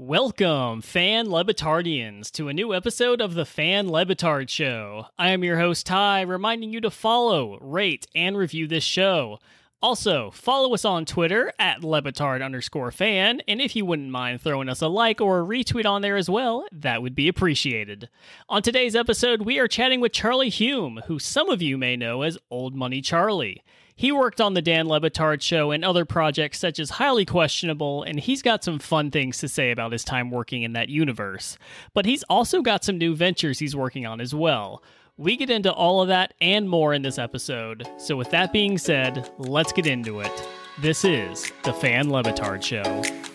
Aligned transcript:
Welcome, 0.00 0.80
fan 0.82 1.28
Le 1.28 1.44
Batardians, 1.44 2.30
to 2.30 2.46
a 2.46 2.54
new 2.54 2.72
episode 2.72 3.20
of 3.20 3.34
the 3.34 3.44
Fan 3.44 3.90
Le 3.90 4.06
Batard 4.06 4.48
Show. 4.48 5.06
I 5.18 5.30
am 5.30 5.42
your 5.42 5.58
host, 5.58 5.86
Ty, 5.86 6.20
reminding 6.20 6.72
you 6.72 6.80
to 6.82 6.88
follow, 6.88 7.58
rate, 7.60 8.06
and 8.14 8.38
review 8.38 8.68
this 8.68 8.84
show. 8.84 9.40
Also, 9.82 10.30
follow 10.30 10.72
us 10.72 10.84
on 10.84 11.04
Twitter 11.04 11.52
at 11.58 11.80
LeBatard 11.80 12.44
underscore 12.44 12.92
fan, 12.92 13.42
and 13.48 13.60
if 13.60 13.74
you 13.74 13.84
wouldn't 13.84 14.12
mind 14.12 14.40
throwing 14.40 14.68
us 14.68 14.82
a 14.82 14.86
like 14.86 15.20
or 15.20 15.40
a 15.40 15.44
retweet 15.44 15.84
on 15.84 16.00
there 16.00 16.16
as 16.16 16.30
well, 16.30 16.64
that 16.70 17.02
would 17.02 17.16
be 17.16 17.26
appreciated. 17.26 18.08
On 18.48 18.62
today's 18.62 18.94
episode, 18.94 19.42
we 19.42 19.58
are 19.58 19.66
chatting 19.66 20.00
with 20.00 20.12
Charlie 20.12 20.48
Hulme, 20.48 21.02
who 21.06 21.18
some 21.18 21.50
of 21.50 21.60
you 21.60 21.76
may 21.76 21.96
know 21.96 22.22
as 22.22 22.38
Old 22.52 22.76
Money 22.76 23.00
Charlie. 23.00 23.64
He 23.98 24.12
worked 24.12 24.40
on 24.40 24.54
the 24.54 24.62
Dan 24.62 24.86
Le 24.86 25.00
Batard 25.00 25.42
show 25.42 25.72
and 25.72 25.84
other 25.84 26.04
projects 26.04 26.60
such 26.60 26.78
as 26.78 26.88
Highly 26.88 27.24
Questionable, 27.24 28.04
and 28.04 28.20
he's 28.20 28.42
got 28.42 28.62
some 28.62 28.78
fun 28.78 29.10
things 29.10 29.38
to 29.38 29.48
say 29.48 29.72
about 29.72 29.90
his 29.90 30.04
time 30.04 30.30
working 30.30 30.62
in 30.62 30.74
that 30.74 30.88
universe. 30.88 31.58
But 31.94 32.06
he's 32.06 32.22
also 32.30 32.62
got 32.62 32.84
some 32.84 32.96
new 32.96 33.16
ventures 33.16 33.58
he's 33.58 33.74
working 33.74 34.06
on 34.06 34.20
as 34.20 34.32
well. 34.32 34.84
We 35.16 35.36
get 35.36 35.50
into 35.50 35.72
all 35.72 36.00
of 36.00 36.06
that 36.06 36.34
and 36.40 36.68
more 36.68 36.94
in 36.94 37.02
this 37.02 37.18
episode. 37.18 37.88
So, 37.96 38.16
with 38.16 38.30
that 38.30 38.52
being 38.52 38.78
said, 38.78 39.28
let's 39.36 39.72
get 39.72 39.88
into 39.88 40.20
it. 40.20 40.48
This 40.80 41.04
is 41.04 41.50
the 41.64 41.72
Fan 41.72 42.08
Le 42.08 42.22
Batard 42.22 42.62
Show. 42.62 43.27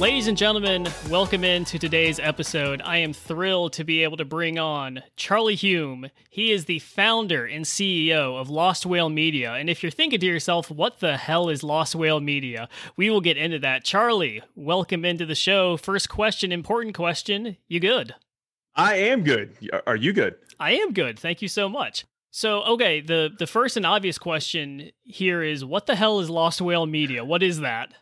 Ladies 0.00 0.28
and 0.28 0.38
gentlemen, 0.38 0.88
welcome 1.10 1.44
into 1.44 1.78
today's 1.78 2.18
episode. 2.18 2.80
I 2.82 2.96
am 2.96 3.12
thrilled 3.12 3.74
to 3.74 3.84
be 3.84 4.02
able 4.02 4.16
to 4.16 4.24
bring 4.24 4.58
on 4.58 5.02
Charlie 5.14 5.58
Hulme. 5.58 6.10
He 6.30 6.52
is 6.52 6.64
the 6.64 6.78
founder 6.78 7.44
and 7.44 7.66
CEO 7.66 8.40
of 8.40 8.48
Lost 8.48 8.86
Whale 8.86 9.10
Media. 9.10 9.52
And 9.52 9.68
if 9.68 9.82
you're 9.82 9.92
thinking 9.92 10.18
to 10.20 10.26
yourself, 10.26 10.70
what 10.70 11.00
the 11.00 11.18
hell 11.18 11.50
is 11.50 11.62
Lost 11.62 11.94
Whale 11.94 12.18
Media? 12.18 12.70
We 12.96 13.10
will 13.10 13.20
get 13.20 13.36
into 13.36 13.58
that. 13.58 13.84
Charlie, 13.84 14.40
welcome 14.54 15.04
into 15.04 15.26
the 15.26 15.34
show. 15.34 15.76
First 15.76 16.08
question, 16.08 16.50
important 16.50 16.94
question. 16.94 17.58
You 17.68 17.78
good? 17.78 18.14
I 18.74 18.94
am 18.96 19.22
good. 19.22 19.54
Are 19.86 19.96
you 19.96 20.14
good? 20.14 20.36
I 20.58 20.76
am 20.76 20.94
good. 20.94 21.18
Thank 21.18 21.42
you 21.42 21.48
so 21.48 21.68
much. 21.68 22.06
So, 22.30 22.62
okay, 22.62 23.02
the 23.02 23.28
the 23.38 23.46
first 23.46 23.76
and 23.76 23.84
obvious 23.84 24.16
question 24.16 24.92
here 25.02 25.42
is 25.42 25.62
what 25.62 25.84
the 25.84 25.96
hell 25.96 26.20
is 26.20 26.30
Lost 26.30 26.62
Whale 26.62 26.86
Media? 26.86 27.22
What 27.22 27.42
is 27.42 27.60
that? 27.60 27.92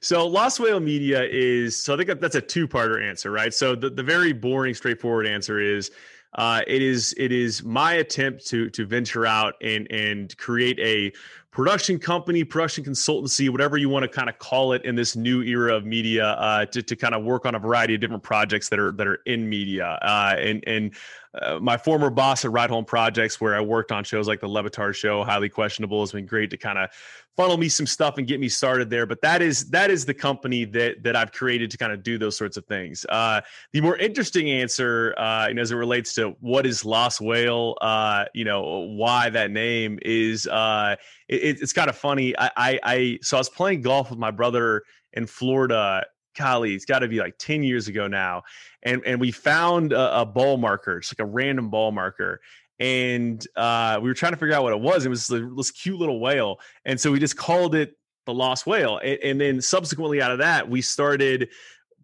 So 0.00 0.26
Lost 0.26 0.58
Whale 0.58 0.80
Media 0.80 1.22
is 1.24 1.76
so 1.76 1.94
I 1.94 1.96
think 1.96 2.20
that's 2.20 2.34
a 2.34 2.40
two-parter 2.40 3.02
answer, 3.02 3.30
right? 3.30 3.54
So 3.54 3.74
the, 3.74 3.90
the 3.90 4.02
very 4.02 4.32
boring, 4.32 4.74
straightforward 4.74 5.26
answer 5.26 5.60
is 5.60 5.90
uh, 6.34 6.62
it 6.66 6.82
is 6.82 7.14
it 7.18 7.30
is 7.30 7.62
my 7.62 7.94
attempt 7.94 8.46
to 8.48 8.70
to 8.70 8.86
venture 8.86 9.26
out 9.26 9.54
and 9.60 9.90
and 9.92 10.36
create 10.38 10.78
a 10.80 11.12
production 11.50 11.98
company, 11.98 12.42
production 12.42 12.82
consultancy, 12.82 13.50
whatever 13.50 13.76
you 13.76 13.90
want 13.90 14.02
to 14.02 14.08
kind 14.08 14.30
of 14.30 14.38
call 14.38 14.72
it 14.72 14.82
in 14.86 14.94
this 14.94 15.14
new 15.14 15.42
era 15.42 15.76
of 15.76 15.84
media, 15.84 16.28
uh, 16.28 16.64
to, 16.64 16.82
to 16.82 16.96
kind 16.96 17.14
of 17.14 17.22
work 17.22 17.44
on 17.44 17.54
a 17.54 17.58
variety 17.58 17.94
of 17.94 18.00
different 18.00 18.22
projects 18.22 18.70
that 18.70 18.78
are 18.78 18.92
that 18.92 19.06
are 19.06 19.20
in 19.26 19.48
media. 19.48 19.98
Uh, 20.02 20.34
and 20.38 20.64
and 20.66 20.94
uh, 21.40 21.58
my 21.60 21.76
former 21.76 22.10
boss 22.10 22.44
at 22.44 22.52
Ride 22.52 22.70
Home 22.70 22.84
Projects, 22.84 23.40
where 23.40 23.54
I 23.54 23.60
worked 23.60 23.90
on 23.90 24.04
shows 24.04 24.28
like 24.28 24.40
the 24.40 24.48
Le 24.48 24.62
Batard 24.62 24.94
Show, 24.94 25.24
highly 25.24 25.48
questionable, 25.48 26.00
has 26.00 26.12
been 26.12 26.26
great 26.26 26.50
to 26.50 26.58
kind 26.58 26.78
of 26.78 26.90
funnel 27.36 27.56
me 27.56 27.68
some 27.68 27.86
stuff 27.86 28.18
and 28.18 28.26
get 28.26 28.38
me 28.38 28.48
started 28.48 28.90
there. 28.90 29.06
But 29.06 29.22
that 29.22 29.40
is 29.40 29.70
that 29.70 29.90
is 29.90 30.04
the 30.04 30.12
company 30.12 30.64
that 30.66 31.02
that 31.02 31.16
I've 31.16 31.32
created 31.32 31.70
to 31.70 31.78
kind 31.78 31.92
of 31.92 32.02
do 32.02 32.18
those 32.18 32.36
sorts 32.36 32.56
of 32.56 32.66
things. 32.66 33.06
Uh, 33.08 33.40
the 33.72 33.80
more 33.80 33.96
interesting 33.96 34.50
answer, 34.50 35.14
uh, 35.18 35.46
you 35.48 35.54
know, 35.54 35.62
as 35.62 35.70
it 35.70 35.76
relates 35.76 36.14
to 36.14 36.36
what 36.40 36.66
is 36.66 36.84
Lost 36.84 37.20
Whale, 37.20 37.76
uh, 37.80 38.26
you 38.34 38.44
know, 38.44 38.80
why 38.80 39.30
that 39.30 39.50
name 39.50 39.98
is, 40.02 40.46
uh, 40.46 40.96
it, 41.28 41.62
it's 41.62 41.72
kind 41.72 41.88
of 41.88 41.96
funny. 41.96 42.36
I, 42.38 42.50
I, 42.56 42.80
I 42.82 43.18
so 43.22 43.38
I 43.38 43.40
was 43.40 43.48
playing 43.48 43.80
golf 43.80 44.10
with 44.10 44.18
my 44.18 44.30
brother 44.30 44.82
in 45.14 45.26
Florida. 45.26 46.04
Golly, 46.36 46.74
it's 46.74 46.84
got 46.84 47.00
to 47.00 47.08
be 47.08 47.18
like 47.18 47.36
ten 47.38 47.62
years 47.62 47.88
ago 47.88 48.06
now, 48.06 48.42
and 48.82 49.02
and 49.04 49.20
we 49.20 49.30
found 49.30 49.92
a, 49.92 50.20
a 50.20 50.26
ball 50.26 50.56
marker, 50.56 51.00
just 51.00 51.18
like 51.18 51.26
a 51.26 51.30
random 51.30 51.70
ball 51.70 51.92
marker, 51.92 52.40
and 52.78 53.46
uh, 53.56 53.98
we 54.02 54.08
were 54.08 54.14
trying 54.14 54.32
to 54.32 54.38
figure 54.38 54.54
out 54.54 54.62
what 54.62 54.72
it 54.72 54.80
was. 54.80 55.06
It 55.06 55.08
was 55.08 55.26
this 55.28 55.70
cute 55.70 55.98
little 55.98 56.20
whale, 56.20 56.60
and 56.84 57.00
so 57.00 57.12
we 57.12 57.18
just 57.18 57.36
called 57.36 57.74
it 57.74 57.96
the 58.26 58.34
lost 58.34 58.66
whale. 58.66 58.98
And, 58.98 59.18
and, 59.22 59.40
then 59.40 59.60
subsequently 59.60 60.22
out 60.22 60.30
of 60.30 60.38
that, 60.38 60.68
we 60.68 60.80
started 60.80 61.48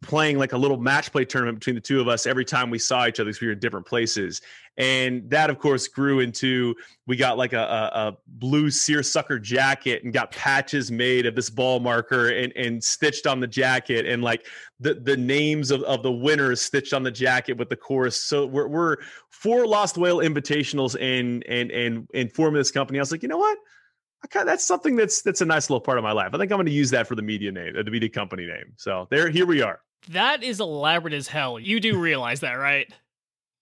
playing 0.02 0.38
like 0.38 0.52
a 0.52 0.56
little 0.56 0.76
match 0.76 1.10
play 1.12 1.24
tournament 1.24 1.58
between 1.58 1.74
the 1.74 1.80
two 1.80 2.00
of 2.00 2.08
us 2.08 2.26
every 2.26 2.44
time 2.44 2.70
we 2.70 2.78
saw 2.78 3.06
each 3.06 3.20
other 3.20 3.28
because 3.28 3.40
we 3.40 3.46
were 3.48 3.52
in 3.52 3.58
different 3.58 3.86
places. 3.86 4.40
And 4.76 5.28
that, 5.30 5.50
of 5.50 5.58
course, 5.58 5.88
grew 5.88 6.20
into 6.20 6.76
we 7.06 7.16
got 7.16 7.36
like 7.36 7.52
a, 7.52 7.58
a, 7.58 8.08
a, 8.08 8.16
blue 8.26 8.70
seersucker 8.70 9.40
jacket 9.40 10.04
and 10.04 10.12
got 10.12 10.30
patches 10.30 10.92
made 10.92 11.26
of 11.26 11.34
this 11.34 11.50
ball 11.50 11.80
marker 11.80 12.28
and, 12.28 12.52
and 12.54 12.82
stitched 12.82 13.26
on 13.26 13.40
the 13.40 13.46
jacket 13.46 14.06
and 14.06 14.22
like 14.22 14.46
the, 14.78 14.94
the 14.94 15.16
names 15.16 15.72
of, 15.72 15.82
of 15.82 16.04
the 16.04 16.12
winners 16.12 16.60
stitched 16.60 16.92
on 16.92 17.02
the 17.02 17.10
jacket 17.10 17.54
with 17.54 17.68
the 17.68 17.76
course. 17.76 18.16
So 18.16 18.46
we're, 18.46 18.68
we're 18.68 18.96
four 19.30 19.66
Lost 19.66 19.98
Whale 19.98 20.18
invitationals 20.18 20.94
and 21.00 21.44
and 21.48 21.72
and 21.72 22.08
and 22.14 22.32
forming 22.32 22.60
this 22.60 22.70
company. 22.70 23.00
I 23.00 23.02
was 23.02 23.10
like, 23.10 23.22
you 23.22 23.28
know 23.28 23.38
what? 23.38 23.58
I 24.22 24.26
kind 24.26 24.48
of, 24.48 24.52
that's 24.52 24.64
something 24.64 24.96
that's 24.96 25.22
that's 25.22 25.40
a 25.40 25.44
nice 25.44 25.70
little 25.70 25.80
part 25.80 25.98
of 25.98 26.04
my 26.04 26.12
life. 26.12 26.30
I 26.34 26.38
think 26.38 26.50
I'm 26.50 26.56
going 26.56 26.66
to 26.66 26.72
use 26.72 26.90
that 26.90 27.06
for 27.06 27.14
the 27.14 27.22
media 27.22 27.52
name, 27.52 27.74
uh, 27.78 27.82
the 27.82 27.90
media 27.90 28.08
company 28.08 28.46
name. 28.46 28.72
So 28.76 29.06
there, 29.10 29.28
here 29.28 29.46
we 29.46 29.62
are. 29.62 29.80
That 30.10 30.42
is 30.42 30.60
elaborate 30.60 31.14
as 31.14 31.28
hell. 31.28 31.58
You 31.58 31.80
do 31.80 31.98
realize 31.98 32.40
that, 32.40 32.54
right? 32.54 32.92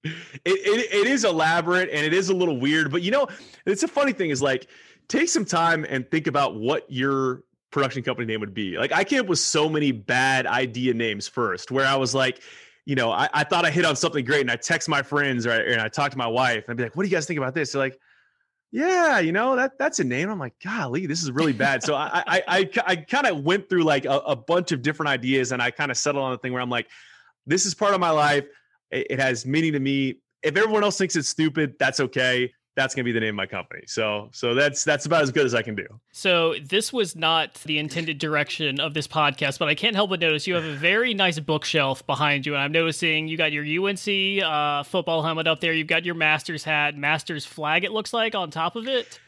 It, 0.05 0.13
it, 0.45 0.93
it 0.93 1.07
is 1.09 1.25
elaborate 1.25 1.89
and 1.91 2.07
it 2.07 2.13
is 2.13 2.29
a 2.29 2.35
little 2.35 2.61
weird, 2.61 2.93
but 2.93 3.03
you 3.03 3.11
know, 3.11 3.27
it's 3.65 3.83
a 3.83 3.89
funny 3.89 4.13
thing 4.13 4.31
is 4.31 4.41
like 4.41 4.69
take 5.09 5.29
some 5.29 5.45
time 5.45 5.85
and 5.89 6.09
think 6.11 6.29
about 6.29 6.55
what 6.57 6.85
your 6.89 7.43
production 7.73 8.03
company 8.03 8.27
name 8.27 8.41
would 8.41 8.55
be. 8.55 8.79
Like 8.79 8.93
I 8.93 9.03
came 9.03 9.21
up 9.21 9.27
with 9.27 9.41
so 9.41 9.69
many 9.69 9.91
bad 9.91 10.47
idea 10.47 10.95
names 10.95 11.27
first, 11.27 11.71
where 11.73 11.87
I 11.87 11.97
was 11.97 12.15
like, 12.15 12.41
you 12.85 12.95
know, 12.95 13.11
I, 13.11 13.29
I 13.35 13.43
thought 13.43 13.65
I 13.65 13.71
hit 13.71 13.85
on 13.85 13.97
something 13.97 14.25
great 14.25 14.43
and 14.43 14.51
I 14.51 14.57
text 14.57 14.89
my 14.89 15.03
friends 15.03 15.45
or, 15.45 15.51
and 15.51 15.81
I 15.81 15.89
talk 15.89 16.13
to 16.13 16.19
my 16.19 16.29
wife 16.29 16.65
and 16.69 16.71
I'd 16.71 16.77
be 16.77 16.85
like, 16.85 16.95
what 16.95 17.03
do 17.03 17.09
you 17.09 17.17
guys 17.17 17.27
think 17.27 17.39
about 17.39 17.55
this? 17.55 17.73
They're 17.73 17.83
like, 17.83 17.99
yeah, 18.77 19.21
you 19.21 19.33
know 19.33 19.57
that 19.57 19.79
that's 19.79 20.01
a 20.01 20.05
name. 20.05 20.29
I'm 20.29 20.39
like, 20.39 20.53
golly, 20.63 21.07
this 21.07 21.23
is 21.23 21.31
really 21.33 21.55
bad. 21.55 21.83
So 21.83 21.95
I 21.95 22.23
I 22.27 22.43
I, 22.47 22.71
I 22.87 22.97
kind 22.97 23.27
of 23.27 23.43
went 23.43 23.71
through 23.71 23.85
like 23.85 24.05
a, 24.05 24.19
a, 24.19 24.37
bunch 24.37 24.71
of 24.71 24.83
different 24.83 25.09
ideas, 25.09 25.53
and 25.53 25.63
I 25.63 25.71
kind 25.71 25.91
of 25.91 25.97
settled 25.97 26.23
on 26.23 26.35
a 26.35 26.37
thing 26.37 26.53
where 26.53 26.61
I'm 26.61 26.69
like, 26.69 26.87
this 27.47 27.65
is 27.65 27.75
part 27.75 27.95
of 27.95 28.01
my 28.01 28.11
life. 28.11 28.45
It, 28.91 29.07
it 29.13 29.19
has 29.19 29.47
meaning 29.47 29.73
to 29.73 29.81
me. 29.81 30.17
If 30.43 30.59
everyone 30.59 30.85
else 30.85 30.99
thinks 30.99 31.17
it's 31.17 31.31
stupid, 31.31 31.77
that's 31.79 32.01
okay 32.01 32.53
that's 32.77 32.95
going 32.95 33.05
to 33.05 33.09
be 33.09 33.13
the 33.13 33.21
name 33.21 33.31
of 33.31 33.35
my 33.37 33.47
company. 33.47 33.83
So 33.87 34.29
so 34.33 34.55
that's 34.55 34.85
that's 34.85 35.07
about 35.07 35.23
as 35.23 35.33
good 35.33 35.47
as 35.47 35.55
I 35.55 35.63
can 35.63 35.75
do. 35.75 35.87
So 36.13 36.55
this 36.63 36.93
was 36.93 37.17
not 37.17 37.55
the 37.65 37.79
intended 37.79 38.19
direction 38.19 38.79
of 38.79 38.95
this 38.95 39.09
podcast, 39.09 39.59
but 39.59 39.69
I 39.69 39.75
can't 39.75 39.97
help 39.97 40.11
but 40.11 40.21
notice 40.21 40.47
you 40.47 40.55
have 40.55 40.65
a 40.65 40.75
very 40.75 41.15
nice 41.15 41.41
bookshelf 41.41 42.07
behind 42.07 42.47
you, 42.47 42.55
and 42.55 42.63
I'm 42.63 42.73
noticing 42.73 43.29
you 43.29 43.37
got 43.37 43.51
your 43.51 43.65
UNC 43.65 44.43
uh, 44.45 44.83
football 44.85 45.23
helmet 45.23 45.47
up 45.47 45.61
there. 45.61 45.73
You've 45.73 45.87
got 45.87 46.05
your 46.05 46.15
Masters 46.15 46.63
hat, 46.63 46.97
Masters 46.97 47.47
flag. 47.47 47.85
It 47.85 47.93
looks 47.93 48.13
like 48.13 48.35
on 48.35 48.51
top 48.51 48.77
of 48.77 48.87
it. 48.87 49.19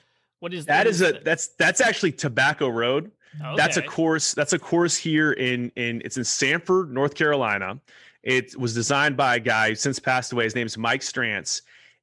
What 0.41 0.53
is 0.53 0.67
that? 0.67 0.85
That 0.85 0.87
is 0.87 1.03
a 1.03 1.13
that's 1.25 1.49
that's 1.59 1.81
actually 1.81 2.13
Tobacco 2.13 2.69
Road. 2.69 3.11
Okay. 3.41 3.57
That's 3.57 3.77
a 3.79 3.83
course. 3.83 4.35
That's 4.35 4.53
a 4.53 4.59
course 4.59 4.97
here 4.97 5.33
in 5.33 5.73
in 5.75 6.03
it's 6.05 6.19
in 6.19 6.25
Sanford, 6.25 6.93
North 6.93 7.15
Carolina. 7.15 7.81
It 8.23 8.59
was 8.59 8.75
designed 8.75 9.17
by 9.17 9.37
a 9.37 9.41
guy 9.41 9.73
since 9.73 9.99
passed 9.99 10.33
away. 10.33 10.45
His 10.45 10.55
name's 10.55 10.77
Mike 10.77 11.01
Strantz. 11.01 11.63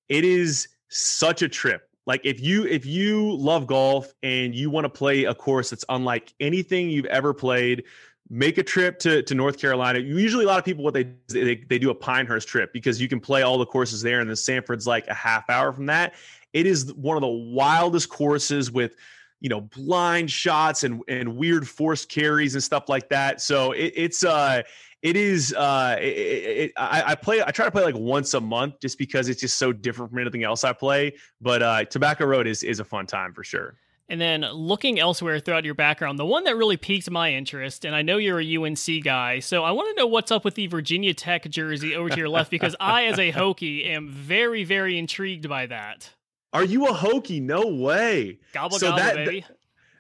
It 0.10 0.24
is 0.24 0.70
such 0.90 1.42
a 1.42 1.50
trip. 1.50 1.90
Like 2.06 2.22
if 2.24 2.40
you 2.40 2.66
if 2.66 2.86
you 2.86 3.36
love 3.36 3.68
golf 3.68 4.14
and 4.22 4.54
you 4.54 4.70
want 4.70 4.86
to 4.86 4.90
play 4.90 5.24
a 5.24 5.34
course 5.34 5.72
that's 5.72 5.86
unlike 5.90 6.34
anything 6.40 6.90
you've 6.90 7.08
ever 7.08 7.34
played, 7.34 7.84
make 8.30 8.58
a 8.58 8.64
trip 8.64 9.00
to, 9.00 9.24
to 9.24 9.36
North 9.36 9.58
Carolina. 9.58 10.00
Usually 10.00 10.46
a 10.46 10.48
lot 10.48 10.60
of 10.60 10.66
people 10.66 10.84
what 10.84 10.94
they, 10.94 11.12
they 11.30 11.56
they 11.56 11.80
do 11.80 11.90
a 11.90 11.96
Pinehurst 11.96 12.48
trip 12.48 12.72
because 12.74 13.02
you 13.02 13.08
can 13.08 13.20
play 13.20 13.42
all 13.42 13.58
the 13.58 13.66
courses 13.66 14.02
there 14.02 14.20
and 14.20 14.30
then 14.30 14.36
Sanford's 14.36 14.86
like 14.86 15.08
a 15.08 15.14
half 15.14 15.50
hour 15.50 15.74
from 15.74 15.88
that. 15.88 16.14
It 16.54 16.68
is 16.68 16.94
one 16.94 17.18
of 17.18 17.22
the 17.22 17.28
wildest 17.28 18.10
courses 18.10 18.72
with 18.72 18.96
you 19.42 19.50
know 19.50 19.62
blind 19.62 20.30
shots 20.30 20.84
and 20.84 21.02
and 21.08 21.36
weird 21.36 21.68
forced 21.68 22.10
carries 22.10 22.54
and 22.54 22.64
stuff 22.64 22.88
like 22.88 23.10
that. 23.10 23.42
So 23.42 23.72
it, 23.72 23.94
it's 23.96 24.24
uh 24.24 24.62
it 25.02 25.16
is 25.16 25.54
uh 25.54 25.98
it, 26.00 26.06
it, 26.06 26.72
I, 26.78 27.04
I, 27.08 27.16
play 27.16 27.42
i 27.42 27.52
try 27.52 27.66
to 27.66 27.72
play 27.72 27.84
like 27.84 27.96
once 27.96 28.34
a 28.34 28.42
month 28.42 28.80
just 28.80 28.98
because 28.98 29.30
it's 29.30 29.40
just 29.40 29.58
so 29.58 29.72
different 29.72 30.12
from 30.12 30.20
anything 30.20 30.44
else 30.44 30.64
i 30.64 30.74
play 30.74 31.16
but 31.42 31.62
uh 31.62 31.86
tobacco 31.86 32.26
road 32.26 32.48
is 32.48 32.64
is 32.64 32.80
a 32.80 32.86
fun 32.86 33.06
time 33.08 33.34
for 33.34 33.44
sure. 33.44 33.76
And 34.08 34.22
then 34.22 34.42
looking 34.42 35.00
elsewhere 35.00 35.40
throughout 35.40 35.66
your 35.66 35.74
background 35.74 36.20
the 36.20 36.26
one 36.26 36.44
that 36.44 36.56
really 36.56 36.78
piqued 36.78 37.10
my 37.10 37.34
interest 37.34 37.86
and 37.86 37.96
i 37.96 38.04
know 38.04 38.18
you're 38.18 38.40
a 38.40 38.56
unc 38.58 39.04
guy 39.04 39.40
so 39.40 39.64
i 39.64 39.72
want 39.72 39.96
to 39.96 40.00
know 40.00 40.06
what's 40.06 40.32
up 40.32 40.46
with 40.46 40.54
the 40.54 40.68
virginia 40.68 41.14
tech 41.14 41.50
jersey 41.50 41.96
over 41.96 42.10
to 42.10 42.18
your 42.18 42.30
left 42.30 42.52
because 42.52 42.76
i 42.80 43.06
as 43.06 43.18
a 43.18 43.32
hokie 43.32 43.88
am 43.88 44.08
very 44.08 44.64
very 44.64 45.00
intrigued 45.00 45.50
by 45.50 45.66
that. 45.66 46.12
Are 46.56 46.64
you 46.64 46.86
a 46.86 46.94
hokie? 46.94 47.42
No 47.42 47.68
way. 47.68 48.40
Gobble 48.54 48.80
so 48.80 48.88
gobble 48.88 49.04
that, 49.04 49.16
baby. 49.16 49.42
th- 49.42 49.46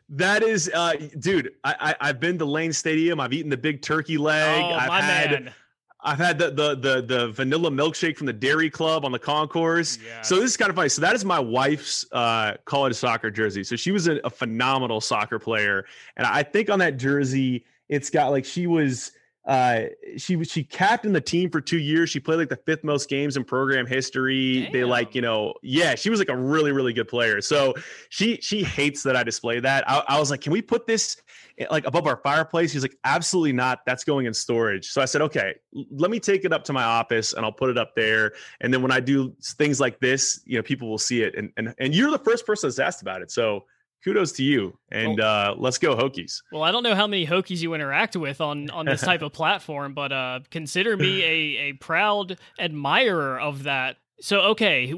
that 0.09 0.43
is, 0.43 0.69
uh, 0.73 0.93
dude. 1.19 1.53
I, 1.63 1.95
I 1.99 2.07
have 2.07 2.19
been 2.19 2.37
to 2.39 2.45
Lane 2.45 2.73
Stadium. 2.73 3.19
I've 3.19 3.33
eaten 3.33 3.49
the 3.49 3.57
big 3.57 3.81
turkey 3.81 4.17
leg. 4.17 4.63
Oh, 4.63 4.73
I've 4.73 4.87
my 4.87 5.01
had, 5.01 5.31
man. 5.31 5.53
I've 6.01 6.19
had 6.19 6.37
the 6.37 6.51
the 6.51 6.75
the 6.75 7.01
the 7.01 7.27
vanilla 7.29 7.71
milkshake 7.71 8.15
from 8.15 8.27
the 8.27 8.33
Dairy 8.33 8.69
Club 8.69 9.03
on 9.05 9.11
the 9.11 9.19
concourse. 9.19 9.97
Yes. 10.05 10.29
So 10.29 10.35
this 10.35 10.51
is 10.51 10.57
kind 10.57 10.69
of 10.69 10.75
funny. 10.75 10.89
So 10.89 11.01
that 11.01 11.15
is 11.15 11.25
my 11.25 11.39
wife's 11.39 12.05
uh, 12.11 12.57
college 12.65 12.95
soccer 12.95 13.31
jersey. 13.31 13.63
So 13.63 13.75
she 13.75 13.91
was 13.91 14.07
a, 14.07 14.17
a 14.23 14.29
phenomenal 14.29 15.01
soccer 15.01 15.39
player, 15.39 15.85
and 16.15 16.27
I 16.27 16.43
think 16.43 16.69
on 16.69 16.79
that 16.79 16.97
jersey 16.97 17.65
it's 17.89 18.09
got 18.09 18.29
like 18.29 18.45
she 18.45 18.67
was 18.67 19.11
uh, 19.45 19.81
she 20.17 20.43
she 20.43 20.63
captained 20.63 21.15
the 21.15 21.21
team 21.21 21.51
for 21.51 21.61
two 21.61 21.77
years. 21.77 22.09
She 22.09 22.19
played 22.19 22.37
like 22.37 22.49
the 22.49 22.59
fifth 22.65 22.83
most 22.83 23.07
games 23.07 23.37
in 23.37 23.43
program 23.43 23.85
history. 23.85 24.61
Damn. 24.61 24.71
They 24.71 24.83
like 24.83 25.13
you 25.13 25.21
know 25.21 25.53
yeah 25.61 25.93
she 25.93 26.09
was 26.09 26.17
like 26.19 26.29
a 26.29 26.35
really 26.35 26.71
really 26.71 26.93
good 26.93 27.07
player. 27.07 27.41
So 27.41 27.75
she 28.09 28.37
she 28.41 28.63
hates 28.63 29.03
that 29.03 29.15
I 29.15 29.23
display 29.23 29.59
that. 29.59 29.87
I, 29.87 30.03
I 30.07 30.19
was 30.19 30.31
like, 30.31 30.41
can 30.41 30.51
we 30.51 30.63
put 30.63 30.87
this 30.87 31.17
eh, 31.59 31.67
like 31.69 31.85
above 31.85 32.07
our 32.07 32.17
fireplace? 32.17 32.73
He's 32.73 32.81
like, 32.81 32.97
absolutely 33.03 33.53
not. 33.53 33.81
That's 33.85 34.03
going 34.03 34.25
in 34.25 34.33
storage. 34.33 34.89
So 34.89 34.99
I 34.99 35.05
said, 35.05 35.21
okay, 35.21 35.53
let 35.91 36.09
me 36.09 36.19
take 36.19 36.43
it 36.43 36.51
up 36.51 36.63
to 36.63 36.73
my 36.73 36.83
office 36.83 37.33
and 37.33 37.45
I'll 37.45 37.51
put 37.51 37.69
it 37.69 37.77
up 37.77 37.95
there. 37.95 38.33
And 38.61 38.73
then 38.73 38.81
when 38.81 38.91
I 38.91 38.99
do 38.99 39.35
things 39.43 39.79
like 39.79 39.99
this, 39.99 40.41
you 40.45 40.57
know, 40.57 40.63
people 40.63 40.89
will 40.89 40.97
see 40.97 41.21
it. 41.21 41.35
And 41.35 41.51
and 41.57 41.75
and 41.77 41.93
you're 41.93 42.09
the 42.09 42.17
first 42.17 42.47
person 42.47 42.67
that's 42.67 42.79
asked 42.79 43.03
about 43.03 43.21
it. 43.21 43.29
So 43.29 43.65
kudos 44.05 44.31
to 44.33 44.43
you. 44.43 44.77
And 44.91 45.19
uh, 45.19 45.55
let's 45.57 45.79
go 45.79 45.95
hokies. 45.95 46.41
well 46.51 46.63
i 46.63 46.71
don't 46.71 46.83
know 46.83 46.95
how 46.95 47.07
many 47.07 47.25
hokies 47.25 47.59
you 47.59 47.73
interact 47.73 48.15
with 48.15 48.39
on 48.39 48.69
on 48.69 48.85
this 48.85 49.01
type 49.01 49.21
of 49.21 49.33
platform 49.41 49.93
but 49.93 50.11
uh, 50.11 50.39
consider 50.51 50.95
me 50.95 51.23
a, 51.23 51.69
a 51.69 51.73
proud 51.73 52.37
admirer 52.59 53.39
of 53.39 53.63
that. 53.63 53.97
So 54.21 54.39
okay 54.51 54.93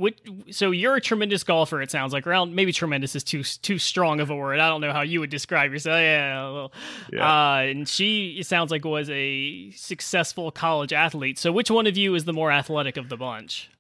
so 0.51 0.69
you're 0.69 0.95
a 0.95 1.01
tremendous 1.01 1.43
golfer 1.43 1.81
it 1.81 1.89
sounds 1.89 2.13
like. 2.13 2.27
Around 2.27 2.53
maybe 2.53 2.71
tremendous 2.71 3.15
is 3.15 3.23
too 3.23 3.43
too 3.43 3.79
strong 3.79 4.19
of 4.19 4.29
a 4.29 4.35
word. 4.35 4.59
I 4.59 4.69
don't 4.69 4.81
know 4.81 4.93
how 4.93 5.01
you 5.01 5.21
would 5.21 5.31
describe 5.31 5.71
yourself. 5.71 5.97
Yeah, 5.99 6.51
well, 6.51 6.71
yeah. 7.11 7.25
Uh, 7.25 7.57
and 7.61 7.87
she 7.87 8.37
it 8.39 8.45
sounds 8.45 8.69
like 8.69 8.85
was 8.85 9.09
a 9.09 9.71
successful 9.71 10.51
college 10.51 10.93
athlete. 10.93 11.39
So 11.39 11.51
which 11.51 11.71
one 11.71 11.87
of 11.87 11.97
you 11.97 12.13
is 12.13 12.25
the 12.25 12.33
more 12.33 12.51
athletic 12.51 12.97
of 12.97 13.09
the 13.09 13.17
bunch 13.17 13.71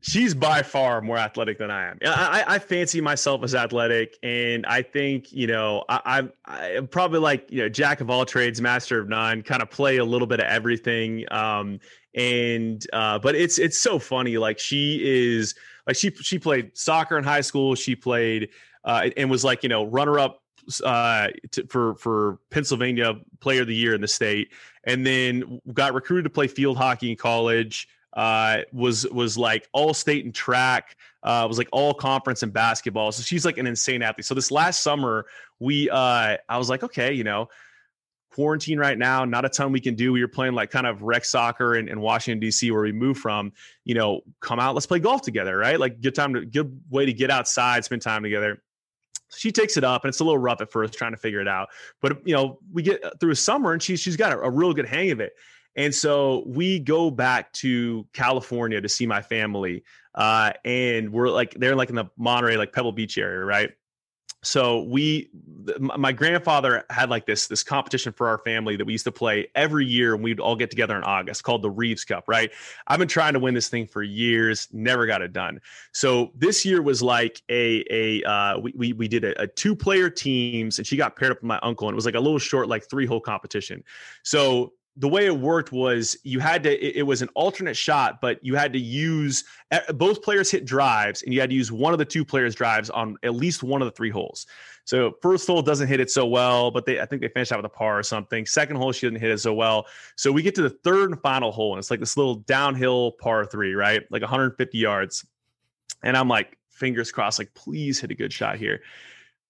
she's 0.00 0.34
by 0.34 0.62
far 0.62 1.00
more 1.00 1.18
athletic 1.18 1.58
than 1.58 1.70
I 1.70 1.90
am. 1.90 1.98
I, 2.04 2.44
I, 2.46 2.58
fancy 2.58 3.00
myself 3.00 3.42
as 3.44 3.54
athletic, 3.54 4.16
and 4.22 4.66
I 4.66 4.82
think 4.82 5.32
you 5.32 5.46
know 5.46 5.84
I, 5.88 6.28
am 6.46 6.86
probably 6.88 7.20
like 7.20 7.50
you 7.50 7.62
know 7.62 7.68
jack 7.68 8.00
of 8.00 8.10
all 8.10 8.24
trades, 8.24 8.60
master 8.60 9.00
of 9.00 9.08
none. 9.08 9.42
Kind 9.42 9.62
of 9.62 9.70
play 9.70 9.98
a 9.98 10.04
little 10.04 10.26
bit 10.26 10.40
of 10.40 10.46
everything. 10.46 11.24
Um, 11.32 11.80
and 12.14 12.84
uh, 12.92 13.18
but 13.18 13.34
it's 13.34 13.58
it's 13.58 13.78
so 13.78 13.98
funny. 13.98 14.38
Like 14.38 14.58
she 14.58 15.00
is 15.02 15.54
like 15.86 15.96
she 15.96 16.10
she 16.10 16.38
played 16.38 16.76
soccer 16.76 17.16
in 17.16 17.24
high 17.24 17.40
school. 17.40 17.74
She 17.74 17.96
played 17.96 18.50
uh, 18.84 19.10
and 19.16 19.30
was 19.30 19.44
like 19.44 19.62
you 19.62 19.68
know 19.68 19.84
runner 19.84 20.18
up 20.18 20.42
uh, 20.84 21.28
to, 21.52 21.66
for 21.68 21.94
for 21.96 22.38
Pennsylvania 22.50 23.14
Player 23.40 23.62
of 23.62 23.68
the 23.68 23.74
Year 23.74 23.94
in 23.94 24.00
the 24.00 24.08
state, 24.08 24.52
and 24.84 25.06
then 25.06 25.60
got 25.72 25.94
recruited 25.94 26.24
to 26.24 26.30
play 26.30 26.48
field 26.48 26.76
hockey 26.76 27.10
in 27.10 27.16
college 27.16 27.88
uh, 28.12 28.58
was 28.72 29.06
was 29.08 29.38
like 29.38 29.68
all 29.72 29.94
state 29.94 30.24
and 30.24 30.34
track, 30.34 30.96
uh, 31.22 31.46
was 31.48 31.58
like 31.58 31.68
all 31.72 31.94
conference 31.94 32.42
and 32.42 32.52
basketball. 32.52 33.12
So 33.12 33.22
she's 33.22 33.44
like 33.44 33.58
an 33.58 33.66
insane 33.66 34.02
athlete. 34.02 34.26
So 34.26 34.34
this 34.34 34.50
last 34.50 34.82
summer, 34.82 35.26
we 35.58 35.88
uh, 35.88 36.36
I 36.48 36.58
was 36.58 36.68
like, 36.68 36.82
okay, 36.82 37.12
you 37.12 37.24
know, 37.24 37.48
quarantine 38.30 38.78
right 38.78 38.98
now, 38.98 39.24
not 39.24 39.44
a 39.44 39.48
ton 39.48 39.72
we 39.72 39.80
can 39.80 39.94
do. 39.94 40.12
We 40.12 40.20
were 40.20 40.28
playing 40.28 40.54
like 40.54 40.70
kind 40.70 40.86
of 40.86 41.02
rec 41.02 41.24
soccer 41.24 41.76
in, 41.76 41.88
in 41.88 42.00
Washington 42.00 42.40
D.C. 42.40 42.70
where 42.70 42.82
we 42.82 42.92
moved 42.92 43.20
from. 43.20 43.52
You 43.84 43.94
know, 43.94 44.20
come 44.40 44.60
out, 44.60 44.74
let's 44.74 44.86
play 44.86 44.98
golf 44.98 45.22
together, 45.22 45.56
right? 45.56 45.78
Like 45.78 46.00
good 46.00 46.14
time 46.14 46.34
to 46.34 46.44
good 46.44 46.80
way 46.90 47.06
to 47.06 47.12
get 47.12 47.30
outside, 47.30 47.84
spend 47.84 48.02
time 48.02 48.22
together 48.22 48.62
she 49.34 49.52
takes 49.52 49.76
it 49.76 49.84
up 49.84 50.04
and 50.04 50.10
it's 50.10 50.20
a 50.20 50.24
little 50.24 50.38
rough 50.38 50.60
at 50.60 50.70
first 50.70 50.94
trying 50.94 51.12
to 51.12 51.16
figure 51.16 51.40
it 51.40 51.48
out 51.48 51.68
but 52.00 52.26
you 52.26 52.34
know 52.34 52.58
we 52.72 52.82
get 52.82 53.02
through 53.20 53.30
a 53.30 53.36
summer 53.36 53.72
and 53.72 53.82
she's 53.82 54.00
she's 54.00 54.16
got 54.16 54.32
a, 54.32 54.38
a 54.40 54.50
real 54.50 54.72
good 54.72 54.86
hang 54.86 55.10
of 55.10 55.20
it 55.20 55.32
and 55.76 55.94
so 55.94 56.44
we 56.46 56.78
go 56.78 57.10
back 57.10 57.52
to 57.54 58.06
California 58.12 58.80
to 58.80 58.88
see 58.88 59.06
my 59.06 59.22
family. 59.22 59.84
Uh, 60.14 60.52
and 60.64 61.12
we're 61.12 61.30
like, 61.30 61.54
they're 61.54 61.76
like 61.76 61.88
in 61.88 61.94
the 61.94 62.04
Monterey, 62.18 62.56
like 62.56 62.72
Pebble 62.72 62.92
Beach 62.92 63.16
area, 63.16 63.44
right? 63.44 63.70
So 64.44 64.82
we, 64.82 65.30
my 65.78 66.10
grandfather 66.10 66.84
had 66.90 67.10
like 67.10 67.26
this 67.26 67.46
this 67.46 67.62
competition 67.62 68.12
for 68.12 68.26
our 68.26 68.38
family 68.38 68.74
that 68.74 68.84
we 68.84 68.92
used 68.92 69.04
to 69.04 69.12
play 69.12 69.46
every 69.54 69.86
year, 69.86 70.14
and 70.14 70.24
we'd 70.24 70.40
all 70.40 70.56
get 70.56 70.68
together 70.68 70.96
in 70.96 71.04
August 71.04 71.44
called 71.44 71.62
the 71.62 71.70
Reeves 71.70 72.04
Cup. 72.04 72.24
Right? 72.26 72.50
I've 72.88 72.98
been 72.98 73.06
trying 73.06 73.34
to 73.34 73.38
win 73.38 73.54
this 73.54 73.68
thing 73.68 73.86
for 73.86 74.02
years, 74.02 74.66
never 74.72 75.06
got 75.06 75.22
it 75.22 75.32
done. 75.32 75.60
So 75.92 76.32
this 76.34 76.64
year 76.64 76.82
was 76.82 77.02
like 77.02 77.40
a 77.48 77.84
a 77.88 78.28
uh, 78.28 78.58
we, 78.58 78.74
we 78.76 78.92
we 78.94 79.08
did 79.08 79.24
a, 79.24 79.42
a 79.42 79.46
two 79.46 79.76
player 79.76 80.10
teams, 80.10 80.78
and 80.78 80.86
she 80.86 80.96
got 80.96 81.14
paired 81.14 81.30
up 81.30 81.38
with 81.38 81.44
my 81.44 81.60
uncle, 81.62 81.86
and 81.86 81.94
it 81.94 81.96
was 81.96 82.06
like 82.06 82.16
a 82.16 82.20
little 82.20 82.40
short, 82.40 82.68
like 82.68 82.90
three 82.90 83.06
hole 83.06 83.20
competition. 83.20 83.84
So 84.24 84.72
the 84.96 85.08
way 85.08 85.24
it 85.26 85.36
worked 85.36 85.72
was 85.72 86.16
you 86.22 86.38
had 86.38 86.62
to 86.62 86.98
it, 86.98 87.02
was 87.02 87.22
an 87.22 87.28
alternate 87.34 87.76
shot 87.76 88.20
but 88.20 88.38
you 88.44 88.54
had 88.54 88.72
to 88.72 88.78
use 88.78 89.44
both 89.94 90.22
players 90.22 90.50
hit 90.50 90.64
drives 90.64 91.22
and 91.22 91.32
you 91.32 91.40
had 91.40 91.48
to 91.48 91.56
use 91.56 91.72
one 91.72 91.92
of 91.92 91.98
the 91.98 92.04
two 92.04 92.24
players 92.24 92.54
drives 92.54 92.90
on 92.90 93.16
at 93.22 93.34
least 93.34 93.62
one 93.62 93.80
of 93.80 93.86
the 93.86 93.92
three 93.92 94.10
holes. 94.10 94.46
So 94.84 95.12
first 95.22 95.46
hole 95.46 95.62
doesn't 95.62 95.88
hit 95.88 96.00
it 96.00 96.10
so 96.10 96.26
well 96.26 96.70
but 96.70 96.84
they 96.84 97.00
i 97.00 97.06
think 97.06 97.22
they 97.22 97.28
finished 97.28 97.52
out 97.52 97.58
with 97.58 97.66
a 97.66 97.74
par 97.74 97.98
or 97.98 98.02
something. 98.02 98.44
Second 98.44 98.76
hole 98.76 98.92
she 98.92 99.06
didn't 99.06 99.20
hit 99.20 99.30
it 99.30 99.38
so 99.38 99.54
well. 99.54 99.86
So 100.16 100.30
we 100.30 100.42
get 100.42 100.54
to 100.56 100.62
the 100.62 100.70
third 100.70 101.10
and 101.10 101.20
final 101.20 101.52
hole 101.52 101.72
and 101.72 101.78
it's 101.78 101.90
like 101.90 102.00
this 102.00 102.16
little 102.16 102.36
downhill 102.36 103.12
par 103.12 103.46
three 103.46 103.74
right? 103.74 104.02
Like 104.10 104.22
150 104.22 104.76
yards. 104.76 105.24
And 106.02 106.16
i'm 106.16 106.28
like 106.28 106.58
fingers 106.70 107.12
crossed 107.12 107.38
like 107.38 107.54
please 107.54 108.00
hit 108.00 108.10
a 108.10 108.14
good 108.14 108.32
shot 108.32 108.56
here 108.56 108.80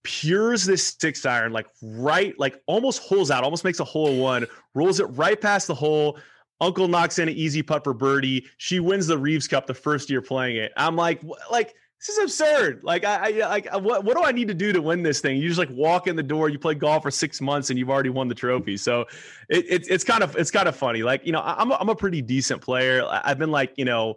pures 0.03 0.65
this 0.65 0.97
six 0.99 1.25
iron 1.25 1.53
like 1.53 1.67
right 1.81 2.39
like 2.39 2.61
almost 2.67 3.03
holes 3.03 3.31
out 3.31 3.45
almost 3.45 3.65
makes 3.65 3.81
a 3.81 3.85
hole 3.85 4.19
one 4.19 4.47
rolls 4.75 5.01
it 5.01 5.05
right 5.05 5.41
past 5.41 5.67
the 5.67 5.75
hole. 5.75 6.19
Uncle 6.61 6.87
knocks 6.87 7.19
in 7.19 7.29
an 7.29 7.35
easy 7.35 7.61
putt 7.61 7.83
for 7.83 7.93
birdie. 7.93 8.47
She 8.57 8.79
wins 8.79 9.09
the 9.09 9.19
reeves 9.19 9.49
cup 9.49 9.67
the 9.67 9.75
first 9.75 10.09
year 10.09 10.23
playing 10.23 10.57
it. 10.57 10.73
I'm 10.77 10.97
like 10.97 11.21
like 11.51 11.75
this 11.99 12.17
is 12.17 12.25
absurd. 12.25 12.83
Like 12.83 13.05
i, 13.05 13.43
I 13.43 13.49
like 13.49 13.69
uh, 13.73 13.79
what, 13.79 14.05
what 14.05 14.17
do 14.17 14.25
i 14.25 14.33
need 14.33 14.49
to 14.49 14.55
do 14.55 14.73
to 14.73 14.83
win 14.83 15.03
this 15.03 15.21
thing? 15.21 15.39
You 15.39 15.49
just 15.49 15.59
like 15.59 15.71
walk 15.71 16.07
in 16.07 16.17
the 16.17 16.23
door 16.23 16.49
you 16.49 16.59
play 16.59 16.75
golf 16.75 17.03
for 17.03 17.11
six 17.11 17.41
months 17.41 17.71
and 17.71 17.79
you've 17.79 17.91
already 17.91 18.11
won 18.11 18.29
the 18.29 18.35
trophy. 18.35 18.77
So 18.77 19.07
it, 19.49 19.65
it 19.69 19.87
it's 19.89 20.05
kind 20.05 20.23
of 20.23 20.37
it's 20.37 20.51
kind 20.51 20.69
of 20.69 20.77
funny. 20.77 21.03
Like 21.03 21.25
you 21.27 21.33
know 21.33 21.43
i'm 21.45 21.71
a, 21.71 21.75
I'm 21.75 21.89
a 21.89 21.97
pretty 21.97 22.23
decent 22.23 22.61
player. 22.61 23.05
I've 23.09 23.39
been 23.39 23.51
like 23.51 23.73
you 23.77 23.85
know 23.85 24.17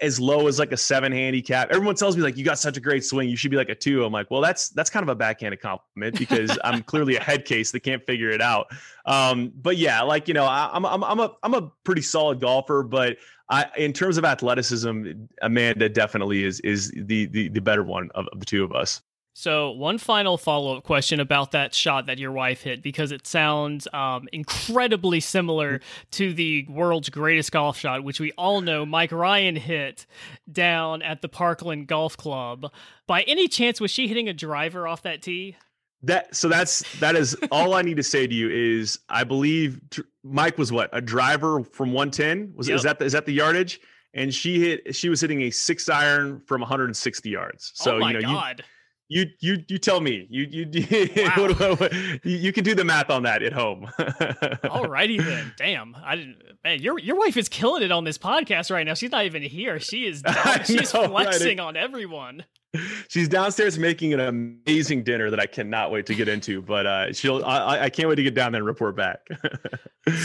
as 0.00 0.18
low 0.18 0.48
as 0.48 0.58
like 0.58 0.72
a 0.72 0.76
seven 0.76 1.12
handicap. 1.12 1.70
Everyone 1.70 1.94
tells 1.94 2.16
me 2.16 2.22
like 2.22 2.36
you 2.36 2.44
got 2.44 2.58
such 2.58 2.76
a 2.76 2.80
great 2.80 3.04
swing, 3.04 3.28
you 3.28 3.36
should 3.36 3.50
be 3.50 3.56
like 3.56 3.68
a 3.68 3.74
two. 3.74 4.04
I'm 4.04 4.12
like, 4.12 4.30
well, 4.30 4.40
that's 4.40 4.70
that's 4.70 4.90
kind 4.90 5.02
of 5.02 5.08
a 5.08 5.14
backhanded 5.14 5.60
compliment 5.60 6.18
because 6.18 6.58
I'm 6.64 6.82
clearly 6.82 7.16
a 7.16 7.22
head 7.22 7.44
case 7.44 7.70
that 7.72 7.80
can't 7.80 8.04
figure 8.04 8.30
it 8.30 8.40
out. 8.40 8.66
Um, 9.04 9.52
but 9.62 9.76
yeah, 9.76 10.02
like 10.02 10.28
you 10.28 10.34
know, 10.34 10.44
I, 10.44 10.70
I'm 10.72 10.84
I'm 10.84 11.04
I'm 11.04 11.20
a 11.20 11.32
I'm 11.42 11.54
a 11.54 11.70
pretty 11.84 12.02
solid 12.02 12.40
golfer, 12.40 12.82
but 12.82 13.18
I 13.48 13.66
in 13.76 13.92
terms 13.92 14.18
of 14.18 14.24
athleticism, 14.24 15.10
Amanda 15.42 15.88
definitely 15.88 16.44
is 16.44 16.60
is 16.60 16.90
the 16.90 17.26
the, 17.26 17.48
the 17.48 17.60
better 17.60 17.84
one 17.84 18.10
of, 18.14 18.26
of 18.32 18.40
the 18.40 18.46
two 18.46 18.64
of 18.64 18.72
us. 18.72 19.02
So, 19.38 19.72
one 19.72 19.98
final 19.98 20.38
follow 20.38 20.78
up 20.78 20.84
question 20.84 21.20
about 21.20 21.50
that 21.50 21.74
shot 21.74 22.06
that 22.06 22.16
your 22.16 22.32
wife 22.32 22.62
hit, 22.62 22.82
because 22.82 23.12
it 23.12 23.26
sounds 23.26 23.86
um, 23.92 24.30
incredibly 24.32 25.20
similar 25.20 25.82
to 26.12 26.32
the 26.32 26.64
world's 26.70 27.10
greatest 27.10 27.52
golf 27.52 27.76
shot, 27.76 28.02
which 28.02 28.18
we 28.18 28.32
all 28.38 28.62
know 28.62 28.86
Mike 28.86 29.12
Ryan 29.12 29.54
hit 29.54 30.06
down 30.50 31.02
at 31.02 31.20
the 31.20 31.28
Parkland 31.28 31.86
Golf 31.86 32.16
Club. 32.16 32.72
By 33.06 33.24
any 33.24 33.46
chance, 33.46 33.78
was 33.78 33.90
she 33.90 34.08
hitting 34.08 34.26
a 34.26 34.32
driver 34.32 34.88
off 34.88 35.02
that 35.02 35.20
tee? 35.20 35.58
That 36.02 36.34
so 36.34 36.48
that's 36.48 36.90
that 37.00 37.14
is 37.14 37.36
all 37.50 37.74
I 37.74 37.82
need 37.82 37.98
to 37.98 38.02
say 38.02 38.26
to 38.26 38.34
you 38.34 38.48
is 38.48 39.00
I 39.10 39.24
believe 39.24 39.82
Mike 40.24 40.56
was 40.56 40.72
what 40.72 40.88
a 40.94 41.02
driver 41.02 41.62
from 41.62 41.92
110 41.92 42.54
was 42.56 42.68
yep. 42.70 42.76
is 42.76 42.82
that 42.84 42.98
the, 43.00 43.04
is 43.04 43.12
that 43.12 43.26
the 43.26 43.34
yardage 43.34 43.82
and 44.14 44.32
she 44.32 44.60
hit 44.60 44.96
she 44.96 45.10
was 45.10 45.20
hitting 45.20 45.42
a 45.42 45.50
six 45.50 45.90
iron 45.90 46.40
from 46.46 46.62
160 46.62 47.28
yards 47.28 47.72
so 47.74 47.96
oh 47.96 47.98
my 47.98 48.12
you 48.12 48.20
know 48.20 48.32
God. 48.32 48.58
you 48.60 48.64
you 49.08 49.26
you 49.40 49.58
you 49.68 49.78
tell 49.78 50.00
me. 50.00 50.26
You 50.28 50.46
you 50.50 50.66
wow. 51.16 51.78
you, 52.24 52.36
you 52.36 52.52
can 52.52 52.64
do 52.64 52.74
the 52.74 52.84
math 52.84 53.10
on 53.10 53.22
that 53.22 53.42
at 53.42 53.52
home. 53.52 53.86
Alrighty 53.98 55.24
then. 55.24 55.52
Damn. 55.56 55.96
I 56.02 56.16
didn't 56.16 56.42
man, 56.64 56.82
your 56.82 56.98
your 56.98 57.16
wife 57.16 57.36
is 57.36 57.48
killing 57.48 57.82
it 57.82 57.92
on 57.92 58.04
this 58.04 58.18
podcast 58.18 58.70
right 58.70 58.84
now. 58.84 58.94
She's 58.94 59.12
not 59.12 59.24
even 59.24 59.42
here. 59.42 59.78
She 59.78 60.06
is 60.06 60.22
down, 60.22 60.64
she's 60.64 60.92
know, 60.92 61.08
flexing 61.08 61.58
right? 61.58 61.64
on 61.66 61.76
everyone. 61.76 62.44
She's 63.08 63.28
downstairs 63.28 63.78
making 63.78 64.12
an 64.12 64.20
amazing 64.20 65.02
dinner 65.04 65.30
that 65.30 65.40
I 65.40 65.46
cannot 65.46 65.90
wait 65.90 66.04
to 66.06 66.14
get 66.14 66.28
into, 66.28 66.60
but 66.60 66.84
uh, 66.84 67.12
she'll 67.12 67.42
I, 67.44 67.84
I 67.84 67.90
can't 67.90 68.08
wait 68.08 68.16
to 68.16 68.22
get 68.22 68.34
down 68.34 68.52
there 68.52 68.58
and 68.58 68.66
report 68.66 68.96
back. 68.96 69.26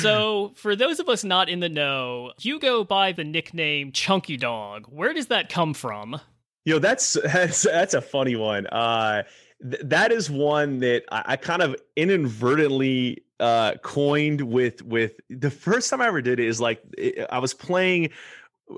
so, 0.01 0.51
for 0.55 0.75
those 0.75 0.99
of 0.99 1.07
us 1.07 1.23
not 1.23 1.47
in 1.47 1.61
the 1.61 1.69
know, 1.69 2.33
you 2.39 2.59
go 2.59 2.83
by 2.83 3.13
the 3.13 3.23
nickname 3.23 3.91
Chunky 3.93 4.35
Dog. 4.35 4.87
Where 4.89 5.13
does 5.13 5.27
that 5.27 5.47
come 5.49 5.73
from? 5.73 6.19
You 6.65 6.73
know, 6.73 6.79
that's 6.79 7.13
that's 7.23 7.63
that's 7.63 7.93
a 7.93 8.01
funny 8.01 8.35
one. 8.35 8.67
Uh, 8.67 9.23
th- 9.61 9.81
that 9.85 10.11
is 10.11 10.29
one 10.29 10.79
that 10.79 11.03
I, 11.11 11.23
I 11.25 11.35
kind 11.35 11.61
of 11.61 11.75
inadvertently 11.95 13.23
uh, 13.39 13.75
coined 13.81 14.41
with 14.41 14.83
with 14.83 15.13
the 15.29 15.51
first 15.51 15.89
time 15.89 16.01
I 16.01 16.07
ever 16.07 16.21
did 16.21 16.39
it 16.39 16.45
is 16.45 16.61
like 16.61 16.81
it, 16.97 17.27
I 17.29 17.39
was 17.39 17.53
playing 17.53 18.09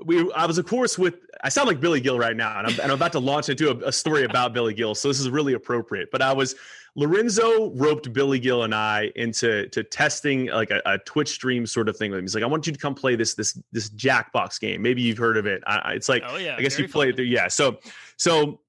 we 0.04 0.30
I 0.32 0.46
was 0.46 0.58
of 0.58 0.66
course 0.66 0.98
with 0.98 1.14
I 1.42 1.48
sound 1.50 1.68
like 1.68 1.80
Billy 1.80 2.00
Gil 2.00 2.18
right 2.18 2.36
now, 2.36 2.58
and 2.58 2.66
I'm, 2.66 2.72
and 2.80 2.90
I'm 2.90 2.96
about 2.96 3.12
to 3.12 3.18
launch 3.18 3.48
into 3.48 3.70
a, 3.70 3.88
a, 3.88 3.92
story 3.92 4.24
about 4.24 4.54
Billy 4.54 4.72
Gil, 4.72 4.94
so 4.94 5.08
this 5.08 5.20
is 5.20 5.28
really 5.28 5.52
appropriate. 5.52 6.10
But 6.10 6.22
I 6.22 6.32
was 6.32 6.54
Lorenzo 6.96 7.72
roped 7.72 8.12
Billy 8.12 8.38
Gil 8.38 8.62
and 8.62 8.74
I 8.74 9.10
into 9.16 9.68
to 9.70 9.82
testing 9.82 10.46
like 10.46 10.70
a, 10.70 10.80
a, 10.86 10.98
Twitch 10.98 11.30
stream 11.30 11.66
sort 11.66 11.88
of 11.88 11.96
thing 11.96 12.12
with 12.12 12.18
him. 12.18 12.24
He's 12.24 12.34
like, 12.34 12.44
I 12.44 12.46
want 12.46 12.66
you 12.66 12.72
to 12.72 12.78
come 12.78 12.94
play 12.94 13.16
this 13.16 13.34
this 13.34 13.60
this 13.72 13.90
Jackbox 13.90 14.60
game. 14.60 14.80
Maybe 14.80 15.02
you've 15.02 15.18
heard 15.18 15.36
of 15.36 15.46
it. 15.46 15.62
I, 15.66 15.94
it's 15.94 16.08
like 16.08 16.22
oh, 16.26 16.36
yeah, 16.36 16.54
I 16.56 16.62
guess 16.62 16.78
you 16.78 16.88
play 16.88 17.08
it 17.08 17.16
there. 17.16 17.24
Yeah. 17.24 17.48
So 17.48 17.78
so 18.16 18.60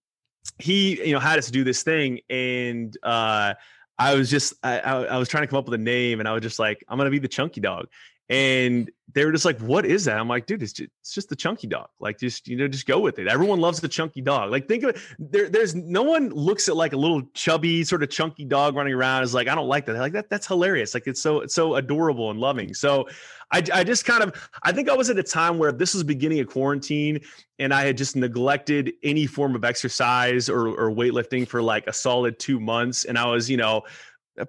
he 0.60 1.06
you 1.06 1.14
know 1.14 1.20
had 1.20 1.38
us 1.38 1.52
do 1.52 1.64
this 1.64 1.84
thing 1.84 2.20
and 2.30 2.96
uh 3.04 3.54
I 3.98 4.14
was 4.14 4.30
just 4.30 4.54
I, 4.64 4.80
I 4.80 5.18
was 5.18 5.30
trying 5.30 5.44
to 5.44 5.48
come 5.48 5.58
up 5.58 5.66
with 5.66 5.74
a 5.74 5.84
name 5.84 6.20
and 6.20 6.28
I 6.28 6.34
was 6.34 6.42
just 6.42 6.60
like 6.60 6.84
I'm 6.88 6.98
gonna 6.98 7.10
be 7.10 7.20
the 7.20 7.28
chunky 7.28 7.62
dog 7.62 7.88
and 8.30 8.90
they 9.14 9.24
were 9.24 9.32
just 9.32 9.46
like, 9.46 9.60
"What 9.60 9.86
is 9.86 10.06
that?" 10.06 10.18
I'm 10.18 10.28
like, 10.28 10.46
"Dude, 10.46 10.64
it's 10.64 10.74
just, 10.74 10.90
it's 11.02 11.14
just 11.14 11.30
the 11.30 11.36
chunky 11.36 11.68
dog. 11.68 11.88
Like, 12.00 12.20
just 12.20 12.48
you 12.48 12.58
know, 12.58 12.68
just 12.68 12.88
go 12.88 13.00
with 13.00 13.20
it. 13.20 13.28
Everyone 13.28 13.60
loves 13.60 13.80
the 13.80 13.88
chunky 13.88 14.22
dog. 14.22 14.52
Like, 14.52 14.68
think 14.68 14.84
of 14.84 14.90
it. 14.92 14.98
There, 15.20 15.48
there's 15.48 15.76
no 15.76 16.04
one 16.04 16.30
looks 16.30 16.68
at 16.68 16.76
like 16.76 16.94
a 16.94 16.98
little 16.98 17.22
chubby 17.34 17.84
sort 17.84 18.02
of 18.04 18.10
chunky 18.10 18.46
dog 18.46 18.76
running 18.76 18.94
around 18.94 19.24
is 19.24 19.34
like, 19.34 19.48
I 19.48 19.56
don't 19.56 19.68
like 19.68 19.86
that. 19.86 19.94
They're 19.94 20.02
like 20.02 20.14
that. 20.14 20.30
That's 20.30 20.48
hilarious. 20.48 20.94
Like, 20.94 21.08
it's 21.08 21.22
so 21.22 21.42
it's 21.42 21.54
so 21.54 21.76
adorable 21.76 22.32
and 22.32 22.40
loving. 22.40 22.74
So, 22.74 23.08
I 23.52 23.64
I 23.74 23.84
just 23.84 24.06
kind 24.06 24.24
of 24.24 24.50
I 24.64 24.72
think 24.72 24.90
I 24.90 24.96
was 24.96 25.10
at 25.10 25.20
a 25.20 25.24
time 25.24 25.58
where 25.58 25.72
this 25.72 25.94
was 25.94 26.04
beginning 26.04 26.40
of 26.40 26.48
quarantine, 26.48 27.22
and 27.60 27.74
I 27.74 27.86
had 27.86 27.98
just 27.98 28.16
neglected 28.16 28.94
any 29.04 29.28
form 29.28 29.56
of 29.56 29.64
exercise 29.64 30.50
or 30.50 30.68
or 30.68 30.92
weightlifting 30.92 31.48
for 31.48 31.62
like 31.62 31.86
a 31.88 31.94
solid 31.94 32.40
two 32.40 32.60
months, 32.60 33.06
and 33.06 33.18
I 33.18 33.28
was 33.28 33.50
you 33.50 33.58
know 33.58 33.84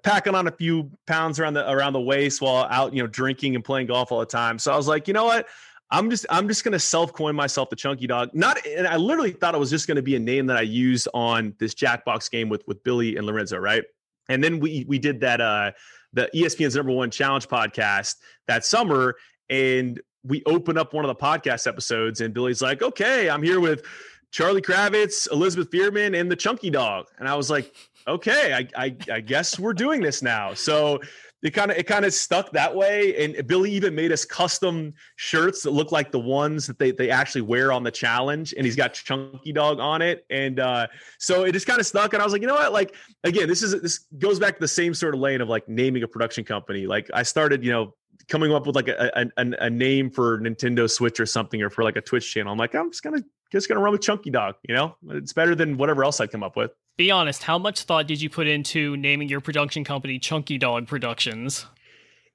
packing 0.02 0.34
on 0.34 0.48
a 0.48 0.50
few 0.50 0.90
pounds 1.06 1.38
around 1.38 1.54
the 1.54 1.70
around 1.70 1.92
the 1.92 2.00
waist 2.00 2.40
while 2.40 2.66
out, 2.70 2.92
you 2.94 3.02
know, 3.02 3.06
drinking 3.06 3.54
and 3.54 3.64
playing 3.64 3.86
golf 3.86 4.10
all 4.10 4.20
the 4.20 4.26
time. 4.26 4.58
So 4.58 4.72
I 4.72 4.76
was 4.76 4.88
like, 4.88 5.06
you 5.06 5.14
know 5.14 5.24
what? 5.24 5.46
I'm 5.90 6.10
just 6.10 6.26
I'm 6.28 6.48
just 6.48 6.64
gonna 6.64 6.78
self 6.78 7.12
coin 7.12 7.36
myself 7.36 7.70
the 7.70 7.76
chunky 7.76 8.06
dog. 8.06 8.30
Not 8.32 8.64
and 8.66 8.86
I 8.86 8.96
literally 8.96 9.30
thought 9.30 9.54
it 9.54 9.58
was 9.58 9.70
just 9.70 9.86
gonna 9.86 10.02
be 10.02 10.16
a 10.16 10.20
name 10.20 10.46
that 10.46 10.56
I 10.56 10.62
used 10.62 11.06
on 11.14 11.54
this 11.58 11.74
Jackbox 11.74 12.30
game 12.30 12.48
with 12.48 12.66
with 12.66 12.82
Billy 12.82 13.16
and 13.16 13.26
Lorenzo, 13.26 13.58
right? 13.58 13.84
And 14.28 14.42
then 14.42 14.58
we 14.58 14.84
we 14.88 14.98
did 14.98 15.20
that 15.20 15.40
uh 15.40 15.72
the 16.12 16.30
ESPN's 16.34 16.74
number 16.74 16.92
one 16.92 17.10
challenge 17.10 17.46
podcast 17.46 18.16
that 18.48 18.64
summer, 18.64 19.16
and 19.50 20.00
we 20.24 20.42
open 20.46 20.76
up 20.76 20.92
one 20.92 21.04
of 21.04 21.08
the 21.08 21.22
podcast 21.22 21.68
episodes, 21.68 22.20
and 22.20 22.34
Billy's 22.34 22.62
like, 22.62 22.82
"Okay, 22.82 23.30
I'm 23.30 23.42
here 23.42 23.60
with 23.60 23.84
Charlie 24.30 24.62
Kravitz, 24.62 25.30
Elizabeth 25.30 25.70
Fearman, 25.70 26.18
and 26.18 26.30
the 26.30 26.36
Chunky 26.36 26.70
Dog," 26.70 27.06
and 27.18 27.28
I 27.28 27.34
was 27.34 27.50
like, 27.50 27.74
okay, 28.08 28.52
I, 28.54 28.84
I, 28.84 28.96
I 29.12 29.20
guess 29.20 29.58
we're 29.58 29.74
doing 29.74 30.00
this 30.00 30.22
now. 30.22 30.54
So 30.54 31.00
it 31.42 31.50
kind 31.50 31.70
of 31.70 31.76
it 31.76 31.86
kind 31.86 32.04
of 32.04 32.14
stuck 32.14 32.50
that 32.52 32.74
way. 32.74 33.24
And 33.24 33.46
Billy 33.46 33.70
even 33.72 33.94
made 33.94 34.12
us 34.12 34.24
custom 34.24 34.94
shirts 35.16 35.62
that 35.62 35.72
look 35.72 35.92
like 35.92 36.10
the 36.10 36.18
ones 36.18 36.66
that 36.66 36.78
they, 36.78 36.92
they 36.92 37.10
actually 37.10 37.42
wear 37.42 37.72
on 37.72 37.82
the 37.82 37.90
challenge. 37.90 38.54
And 38.56 38.64
he's 38.64 38.76
got 38.76 38.94
Chunky 38.94 39.52
Dog 39.52 39.78
on 39.78 40.02
it. 40.02 40.24
And 40.30 40.60
uh, 40.60 40.86
so 41.18 41.44
it 41.44 41.52
just 41.52 41.66
kind 41.66 41.78
of 41.78 41.86
stuck. 41.86 42.14
And 42.14 42.22
I 42.22 42.24
was 42.24 42.32
like, 42.32 42.42
you 42.42 42.48
know 42.48 42.54
what? 42.54 42.72
Like 42.72 42.94
again, 43.24 43.48
this 43.48 43.62
is 43.62 43.80
this 43.80 44.06
goes 44.18 44.38
back 44.38 44.54
to 44.54 44.60
the 44.60 44.68
same 44.68 44.94
sort 44.94 45.14
of 45.14 45.20
lane 45.20 45.40
of 45.40 45.48
like 45.48 45.68
naming 45.68 46.02
a 46.02 46.08
production 46.08 46.44
company. 46.44 46.86
Like 46.86 47.10
I 47.12 47.22
started, 47.22 47.64
you 47.64 47.70
know, 47.70 47.94
coming 48.28 48.52
up 48.52 48.66
with 48.66 48.74
like 48.74 48.88
a, 48.88 49.30
a, 49.36 49.50
a 49.60 49.70
name 49.70 50.10
for 50.10 50.40
Nintendo 50.40 50.90
Switch 50.90 51.20
or 51.20 51.26
something 51.26 51.62
or 51.62 51.70
for 51.70 51.84
like 51.84 51.96
a 51.96 52.00
Twitch 52.00 52.32
channel. 52.32 52.52
I'm 52.52 52.58
like, 52.58 52.74
I'm 52.74 52.90
just 52.90 53.02
gonna 53.02 53.22
just 53.56 53.68
gonna 53.68 53.80
run 53.80 53.92
with 53.92 54.02
Chunky 54.02 54.30
Dog. 54.30 54.56
You 54.68 54.74
know, 54.74 54.96
it's 55.10 55.32
better 55.32 55.54
than 55.54 55.76
whatever 55.76 56.04
else 56.04 56.20
I 56.20 56.26
come 56.26 56.42
up 56.42 56.56
with. 56.56 56.72
Be 56.96 57.10
honest, 57.10 57.42
how 57.42 57.58
much 57.58 57.82
thought 57.82 58.06
did 58.06 58.20
you 58.22 58.30
put 58.30 58.46
into 58.46 58.96
naming 58.96 59.28
your 59.28 59.40
production 59.40 59.84
company 59.84 60.18
Chunky 60.18 60.58
Dog 60.58 60.86
Productions? 60.86 61.66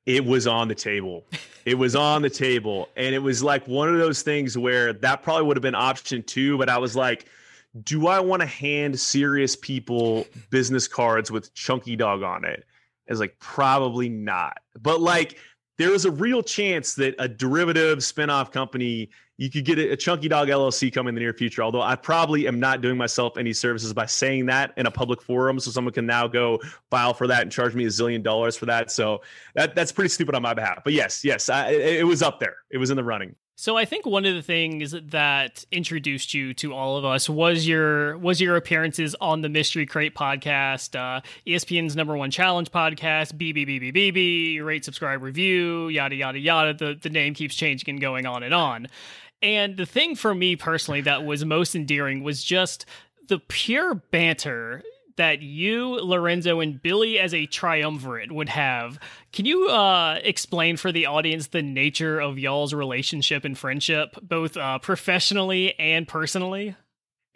It 0.05 0.25
was 0.25 0.47
on 0.47 0.67
the 0.67 0.75
table. 0.75 1.25
It 1.65 1.75
was 1.75 1.95
on 1.95 2.21
the 2.21 2.29
table. 2.29 2.89
And 2.95 3.13
it 3.13 3.19
was 3.19 3.43
like 3.43 3.67
one 3.67 3.87
of 3.89 3.97
those 3.99 4.23
things 4.23 4.57
where 4.57 4.93
that 4.93 5.21
probably 5.21 5.45
would 5.45 5.57
have 5.57 5.61
been 5.61 5.75
option 5.75 6.23
two, 6.23 6.57
but 6.57 6.69
I 6.69 6.79
was 6.79 6.95
like, 6.95 7.25
do 7.83 8.07
I 8.07 8.19
want 8.19 8.41
to 8.41 8.47
hand 8.47 8.99
serious 8.99 9.55
people 9.55 10.25
business 10.49 10.87
cards 10.87 11.31
with 11.31 11.53
Chunky 11.53 11.95
Dog 11.95 12.23
on 12.23 12.45
it? 12.45 12.65
It's 13.07 13.19
like, 13.19 13.37
probably 13.39 14.09
not. 14.09 14.57
But 14.79 15.01
like, 15.01 15.37
there 15.81 15.93
is 15.93 16.05
a 16.05 16.11
real 16.11 16.43
chance 16.43 16.93
that 16.95 17.15
a 17.17 17.27
derivative 17.27 17.99
spinoff 17.99 18.51
company 18.51 19.09
you 19.37 19.49
could 19.49 19.65
get 19.65 19.79
a, 19.79 19.93
a 19.93 19.97
chunky 19.97 20.27
dog 20.27 20.47
llc 20.47 20.93
coming 20.93 21.09
in 21.09 21.15
the 21.15 21.21
near 21.21 21.33
future. 21.33 21.63
Although 21.63 21.81
i 21.81 21.95
probably 21.95 22.47
am 22.47 22.59
not 22.59 22.81
doing 22.81 22.97
myself 22.97 23.37
any 23.37 23.53
services 23.53 23.91
by 23.93 24.05
saying 24.05 24.45
that 24.47 24.73
in 24.77 24.85
a 24.85 24.91
public 24.91 25.21
forum 25.21 25.59
so 25.59 25.71
someone 25.71 25.93
can 25.93 26.05
now 26.05 26.27
go 26.27 26.59
file 26.91 27.13
for 27.13 27.27
that 27.27 27.41
and 27.41 27.51
charge 27.51 27.73
me 27.73 27.85
a 27.85 27.87
zillion 27.87 28.21
dollars 28.21 28.55
for 28.55 28.67
that. 28.67 28.91
So 28.91 29.21
that, 29.55 29.73
that's 29.73 29.91
pretty 29.91 30.09
stupid 30.09 30.35
on 30.35 30.43
my 30.43 30.53
behalf. 30.53 30.83
But 30.83 30.93
yes 30.93 31.25
yes 31.25 31.49
I, 31.49 31.69
it, 31.69 32.01
it 32.01 32.03
was 32.03 32.21
up 32.21 32.39
there. 32.39 32.57
It 32.69 32.77
was 32.77 32.91
in 32.91 32.97
the 32.97 33.03
running 33.03 33.35
so 33.61 33.77
I 33.77 33.85
think 33.85 34.07
one 34.07 34.25
of 34.25 34.33
the 34.33 34.41
things 34.41 34.95
that 35.09 35.63
introduced 35.71 36.33
you 36.33 36.51
to 36.55 36.73
all 36.73 36.97
of 36.97 37.05
us 37.05 37.29
was 37.29 37.67
your 37.67 38.17
was 38.17 38.41
your 38.41 38.55
appearances 38.55 39.15
on 39.21 39.41
the 39.41 39.49
Mystery 39.49 39.85
Crate 39.85 40.15
podcast, 40.15 40.99
uh, 40.99 41.21
ESPN's 41.45 41.95
number 41.95 42.17
one 42.17 42.31
challenge 42.31 42.71
podcast, 42.71 43.33
BBBBBB, 43.35 44.65
rate, 44.65 44.83
subscribe, 44.83 45.21
review, 45.21 45.89
yada 45.89 46.15
yada 46.15 46.39
yada. 46.39 46.73
The 46.73 46.97
the 46.99 47.11
name 47.11 47.35
keeps 47.35 47.53
changing 47.53 47.87
and 47.87 48.01
going 48.01 48.25
on 48.25 48.41
and 48.41 48.51
on. 48.51 48.87
And 49.43 49.77
the 49.77 49.85
thing 49.85 50.15
for 50.15 50.33
me 50.33 50.55
personally 50.55 51.01
that 51.01 51.23
was 51.23 51.45
most 51.45 51.75
endearing 51.75 52.23
was 52.23 52.43
just 52.43 52.87
the 53.27 53.37
pure 53.37 53.93
banter 53.93 54.81
that 55.21 55.43
you, 55.43 55.99
Lorenzo, 56.01 56.61
and 56.61 56.81
Billy 56.81 57.19
as 57.19 57.31
a 57.31 57.45
triumvirate 57.45 58.31
would 58.31 58.49
have. 58.49 58.97
Can 59.31 59.45
you 59.45 59.69
uh, 59.69 60.19
explain 60.23 60.77
for 60.77 60.91
the 60.91 61.05
audience 61.05 61.49
the 61.49 61.61
nature 61.61 62.19
of 62.19 62.39
y'all's 62.39 62.73
relationship 62.73 63.45
and 63.45 63.55
friendship, 63.55 64.17
both 64.23 64.57
uh, 64.57 64.79
professionally 64.79 65.77
and 65.77 66.07
personally? 66.07 66.75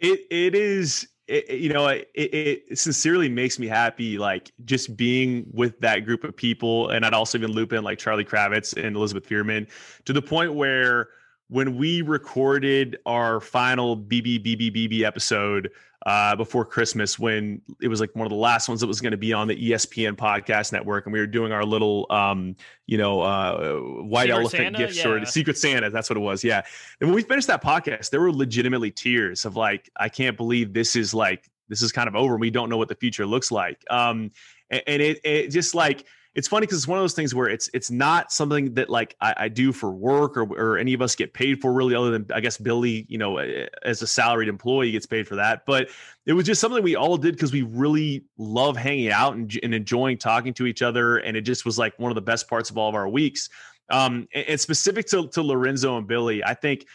It 0.00 0.18
it 0.32 0.56
is. 0.56 1.06
It, 1.28 1.48
you 1.60 1.72
know, 1.72 1.86
it, 1.86 2.08
it 2.14 2.76
sincerely 2.76 3.28
makes 3.28 3.56
me 3.56 3.68
happy, 3.68 4.18
like 4.18 4.50
just 4.64 4.96
being 4.96 5.46
with 5.52 5.78
that 5.80 6.04
group 6.04 6.24
of 6.24 6.36
people, 6.36 6.90
and 6.90 7.06
I'd 7.06 7.14
also 7.14 7.38
even 7.38 7.52
loop 7.52 7.72
in 7.72 7.84
like 7.84 8.00
Charlie 8.00 8.24
Kravitz 8.24 8.76
and 8.76 8.96
Elizabeth 8.96 9.28
Fearman 9.28 9.68
to 10.06 10.12
the 10.12 10.22
point 10.22 10.54
where 10.54 11.08
when 11.48 11.76
we 11.76 12.02
recorded 12.02 12.98
our 13.06 13.40
final 13.40 13.96
BBBBB 13.96 15.02
episode 15.02 15.70
uh, 16.04 16.36
before 16.36 16.64
Christmas, 16.64 17.18
when 17.18 17.60
it 17.80 17.88
was 17.88 18.00
like 18.00 18.14
one 18.14 18.26
of 18.26 18.30
the 18.30 18.36
last 18.36 18.68
ones 18.68 18.80
that 18.80 18.86
was 18.86 19.00
going 19.00 19.12
to 19.12 19.16
be 19.16 19.32
on 19.32 19.48
the 19.48 19.70
ESPN 19.70 20.14
podcast 20.14 20.72
network, 20.72 21.06
and 21.06 21.12
we 21.12 21.18
were 21.18 21.26
doing 21.26 21.52
our 21.52 21.64
little, 21.64 22.06
um, 22.10 22.54
you 22.86 22.98
know, 22.98 23.20
uh, 23.20 23.74
white 24.02 24.26
Secret 24.26 24.40
elephant 24.40 24.62
Santa? 24.76 24.78
gift 24.78 24.96
yeah. 24.96 25.24
Secret 25.24 25.58
Santa. 25.58 25.90
That's 25.90 26.08
what 26.08 26.16
it 26.16 26.20
was. 26.20 26.44
Yeah. 26.44 26.62
And 27.00 27.08
when 27.08 27.14
we 27.14 27.22
finished 27.22 27.48
that 27.48 27.62
podcast, 27.62 28.10
there 28.10 28.20
were 28.20 28.32
legitimately 28.32 28.92
tears 28.92 29.44
of 29.44 29.56
like, 29.56 29.90
I 29.96 30.08
can't 30.08 30.36
believe 30.36 30.72
this 30.72 30.94
is 30.94 31.12
like 31.12 31.50
this 31.68 31.82
is 31.82 31.92
kind 31.92 32.08
of 32.08 32.14
over. 32.14 32.36
We 32.36 32.50
don't 32.50 32.68
know 32.68 32.76
what 32.76 32.88
the 32.88 32.94
future 32.94 33.26
looks 33.26 33.50
like. 33.50 33.82
Um, 33.90 34.30
and, 34.70 34.82
and 34.86 35.02
it, 35.02 35.20
it 35.24 35.48
just 35.48 35.74
like 35.74 36.06
it's 36.36 36.48
funny 36.48 36.66
because 36.66 36.76
it's 36.76 36.86
one 36.86 36.98
of 36.98 37.02
those 37.02 37.14
things 37.14 37.34
where 37.34 37.48
it's 37.48 37.70
it's 37.72 37.90
not 37.90 38.30
something 38.30 38.74
that 38.74 38.90
like 38.90 39.16
I, 39.22 39.34
I 39.38 39.48
do 39.48 39.72
for 39.72 39.90
work 39.90 40.36
or, 40.36 40.42
or 40.42 40.76
any 40.76 40.92
of 40.92 41.00
us 41.00 41.16
get 41.16 41.32
paid 41.32 41.62
for 41.62 41.72
really 41.72 41.94
other 41.94 42.10
than 42.10 42.26
I 42.32 42.40
guess 42.40 42.58
Billy 42.58 43.06
you 43.08 43.16
know 43.16 43.38
as 43.38 44.02
a 44.02 44.06
salaried 44.06 44.50
employee 44.50 44.92
gets 44.92 45.06
paid 45.06 45.26
for 45.26 45.36
that. 45.36 45.64
But 45.64 45.88
it 46.26 46.34
was 46.34 46.44
just 46.44 46.60
something 46.60 46.82
we 46.82 46.94
all 46.94 47.16
did 47.16 47.34
because 47.34 47.52
we 47.52 47.62
really 47.62 48.26
love 48.36 48.76
hanging 48.76 49.10
out 49.10 49.34
and, 49.34 49.58
and 49.62 49.74
enjoying 49.74 50.18
talking 50.18 50.52
to 50.54 50.66
each 50.66 50.82
other 50.82 51.16
and 51.16 51.38
it 51.38 51.40
just 51.40 51.64
was 51.64 51.78
like 51.78 51.98
one 51.98 52.10
of 52.10 52.16
the 52.16 52.22
best 52.22 52.48
parts 52.48 52.68
of 52.68 52.76
all 52.76 52.90
of 52.90 52.94
our 52.94 53.08
weeks. 53.08 53.48
Um 53.90 54.28
and, 54.34 54.46
and 54.46 54.60
specific 54.60 55.06
to, 55.06 55.28
to 55.28 55.42
Lorenzo 55.42 55.96
and 55.96 56.06
Billy 56.06 56.44
I 56.44 56.52
think 56.52 56.86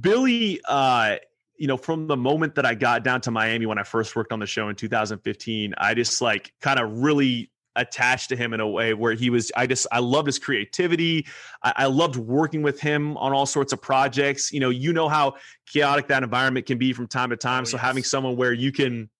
Billy 0.00 0.58
uh 0.66 1.16
you 1.58 1.66
know, 1.66 1.76
from 1.76 2.06
the 2.06 2.16
moment 2.16 2.54
that 2.54 2.64
I 2.64 2.74
got 2.74 3.04
down 3.04 3.20
to 3.20 3.30
Miami 3.30 3.66
when 3.66 3.78
I 3.78 3.82
first 3.82 4.16
worked 4.16 4.32
on 4.32 4.38
the 4.38 4.46
show 4.46 4.70
in 4.70 4.76
2015, 4.76 5.74
I 5.76 5.92
just 5.92 6.22
like 6.22 6.54
kind 6.62 6.80
of 6.80 6.90
really 7.02 7.50
attached 7.80 8.28
to 8.30 8.36
him 8.36 8.52
in 8.52 8.60
a 8.60 8.68
way 8.68 8.94
where 8.94 9.14
he 9.14 9.30
was 9.30 9.50
i 9.56 9.66
just 9.66 9.86
i 9.92 9.98
loved 9.98 10.26
his 10.26 10.38
creativity. 10.38 11.26
I, 11.62 11.72
I, 11.76 11.86
loved 11.86 12.16
working 12.16 12.62
with 12.62 12.80
him 12.80 13.16
on 13.16 13.32
all 13.32 13.46
sorts 13.46 13.72
of 13.72 13.82
projects. 13.82 14.52
You 14.52 14.60
know 14.60 14.70
you 14.70 14.92
know 14.92 15.08
how 15.08 15.34
chaotic 15.66 16.08
that 16.08 16.22
environment 16.22 16.66
can 16.66 16.78
be 16.78 16.92
from 16.92 17.06
time 17.06 17.30
to 17.30 17.36
time. 17.36 17.62
Oh, 17.62 17.64
so 17.64 17.76
yes. 17.76 17.82
having 17.82 18.02
someone 18.02 18.36
where 18.36 18.52
you 18.52 18.72
can 18.72 19.10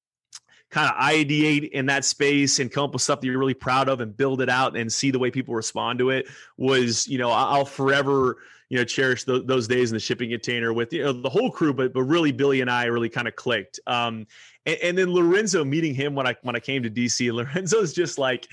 kind 0.70 0.88
of 0.88 0.96
ideate 0.96 1.70
in 1.70 1.86
that 1.86 2.04
space 2.04 2.60
and 2.60 2.70
come 2.70 2.84
up 2.84 2.92
with 2.92 3.02
stuff 3.02 3.20
that 3.20 3.26
you're 3.26 3.38
really 3.38 3.54
proud 3.54 3.88
of 3.88 4.00
and 4.00 4.16
build 4.16 4.40
it 4.40 4.48
out 4.48 4.76
and 4.76 4.92
see 4.92 5.10
the 5.10 5.18
way 5.18 5.30
people 5.30 5.54
respond 5.54 5.98
to 5.98 6.10
it 6.10 6.28
was 6.56 7.08
you 7.08 7.18
know 7.18 7.28
i'll 7.30 7.64
forever 7.64 8.38
you 8.68 8.78
know 8.78 8.84
cherish 8.84 9.24
the, 9.24 9.42
those 9.42 9.66
days 9.66 9.90
in 9.90 9.96
the 9.96 10.00
shipping 10.00 10.30
container 10.30 10.72
with 10.72 10.92
you 10.92 11.02
know 11.02 11.12
the 11.12 11.28
whole 11.28 11.50
crew 11.50 11.74
but 11.74 11.92
but 11.92 12.04
really 12.04 12.30
billy 12.30 12.60
and 12.60 12.70
i 12.70 12.84
really 12.84 13.08
kind 13.08 13.28
of 13.28 13.36
clicked. 13.36 13.80
Um 13.86 14.26
and, 14.66 14.78
and 14.82 14.98
then 14.98 15.12
Lorenzo 15.12 15.64
meeting 15.64 15.94
him 15.94 16.14
when 16.14 16.26
I 16.26 16.36
when 16.42 16.56
I 16.56 16.60
came 16.60 16.82
to 16.82 16.90
DC, 16.90 17.32
Lorenzo's 17.32 17.92
just 17.92 18.18
like 18.18 18.46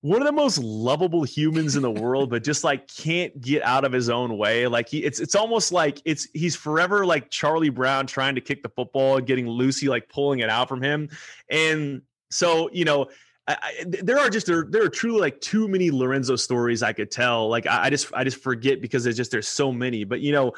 one 0.00 0.22
of 0.22 0.26
the 0.26 0.32
most 0.32 0.58
lovable 0.58 1.24
humans 1.24 1.74
in 1.74 1.82
the 1.82 1.90
world, 1.90 2.30
but 2.30 2.44
just 2.44 2.62
like 2.62 2.86
can't 2.86 3.40
get 3.40 3.62
out 3.62 3.84
of 3.84 3.92
his 3.92 4.08
own 4.08 4.38
way. 4.38 4.66
Like 4.66 4.88
he, 4.88 5.04
it's 5.04 5.18
it's 5.18 5.34
almost 5.34 5.72
like 5.72 6.00
it's 6.04 6.28
he's 6.34 6.54
forever 6.54 7.04
like 7.04 7.30
Charlie 7.30 7.70
Brown 7.70 8.06
trying 8.06 8.36
to 8.36 8.40
kick 8.40 8.62
the 8.62 8.68
football 8.68 9.16
and 9.16 9.26
getting 9.26 9.48
Lucy 9.48 9.88
like 9.88 10.08
pulling 10.08 10.40
it 10.40 10.50
out 10.50 10.68
from 10.68 10.82
him. 10.82 11.08
And 11.50 12.02
so 12.30 12.70
you 12.72 12.84
know, 12.84 13.08
I, 13.48 13.84
there 13.86 14.18
are 14.18 14.28
just 14.28 14.46
there, 14.46 14.66
there 14.68 14.82
are 14.82 14.88
truly 14.88 15.20
like 15.20 15.40
too 15.40 15.68
many 15.68 15.90
Lorenzo 15.90 16.36
stories 16.36 16.82
I 16.82 16.92
could 16.92 17.10
tell. 17.10 17.48
Like 17.48 17.66
I, 17.66 17.84
I 17.84 17.90
just 17.90 18.12
I 18.14 18.22
just 18.22 18.42
forget 18.42 18.82
because 18.82 19.04
there's 19.04 19.16
just 19.16 19.30
there's 19.30 19.48
so 19.48 19.72
many. 19.72 20.04
But 20.04 20.20
you 20.20 20.32
know, 20.32 20.52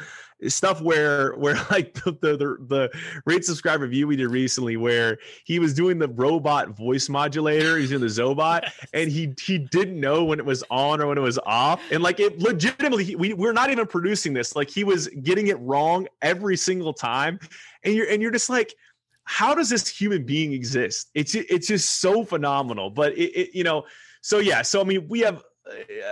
stuff 0.49 0.81
where 0.81 1.35
where 1.35 1.55
like 1.71 1.95
the, 1.95 2.13
the 2.21 2.37
the, 2.37 2.57
the 2.69 2.91
rate 3.27 3.45
subscribe 3.45 3.81
review 3.81 4.07
we 4.07 4.17
did 4.17 4.29
recently 4.29 4.77
where 4.77 5.19
he 5.45 5.59
was 5.59 5.75
doing 5.75 5.99
the 5.99 6.09
robot 6.09 6.71
voice 6.71 7.09
modulator 7.09 7.77
he's 7.77 7.91
doing 7.91 8.01
the 8.01 8.07
zobot 8.07 8.71
and 8.95 9.11
he 9.11 9.33
he 9.41 9.59
didn't 9.59 9.99
know 9.99 10.25
when 10.25 10.39
it 10.39 10.45
was 10.45 10.65
on 10.71 11.01
or 11.01 11.07
when 11.09 11.19
it 11.19 11.23
was 11.23 11.39
off 11.45 11.81
and 11.91 12.03
like 12.03 12.21
it 12.21 12.39
legitimately 12.39 13.15
we, 13.17 13.35
we're 13.35 13.53
not 13.53 13.71
even 13.71 13.87
producing 13.87 14.33
this 14.33 14.57
like 14.57 14.71
he 14.71 14.85
was 14.85 15.09
getting 15.23 15.49
it 15.49 15.59
wrong 15.61 16.07
every 16.23 16.57
single 16.57 16.93
time 16.93 17.39
and 17.85 17.95
you're 17.95 18.09
and 18.09 18.23
you're 18.23 18.31
just 18.31 18.51
like 18.51 18.75
how 19.31 19.55
does 19.55 19.69
this 19.69 19.87
human 19.87 20.25
being 20.25 20.53
exist 20.53 21.09
it's 21.15 21.37
it's 21.37 21.69
just 21.69 22.01
so 22.01 22.25
phenomenal 22.25 22.91
but 22.91 23.13
it, 23.17 23.31
it 23.31 23.55
you 23.55 23.63
know 23.63 23.85
so 24.23 24.39
yeah 24.39 24.61
so 24.61 24.81
i 24.81 24.85
mean 24.85 25.07
we 25.09 25.21
have 25.21 25.45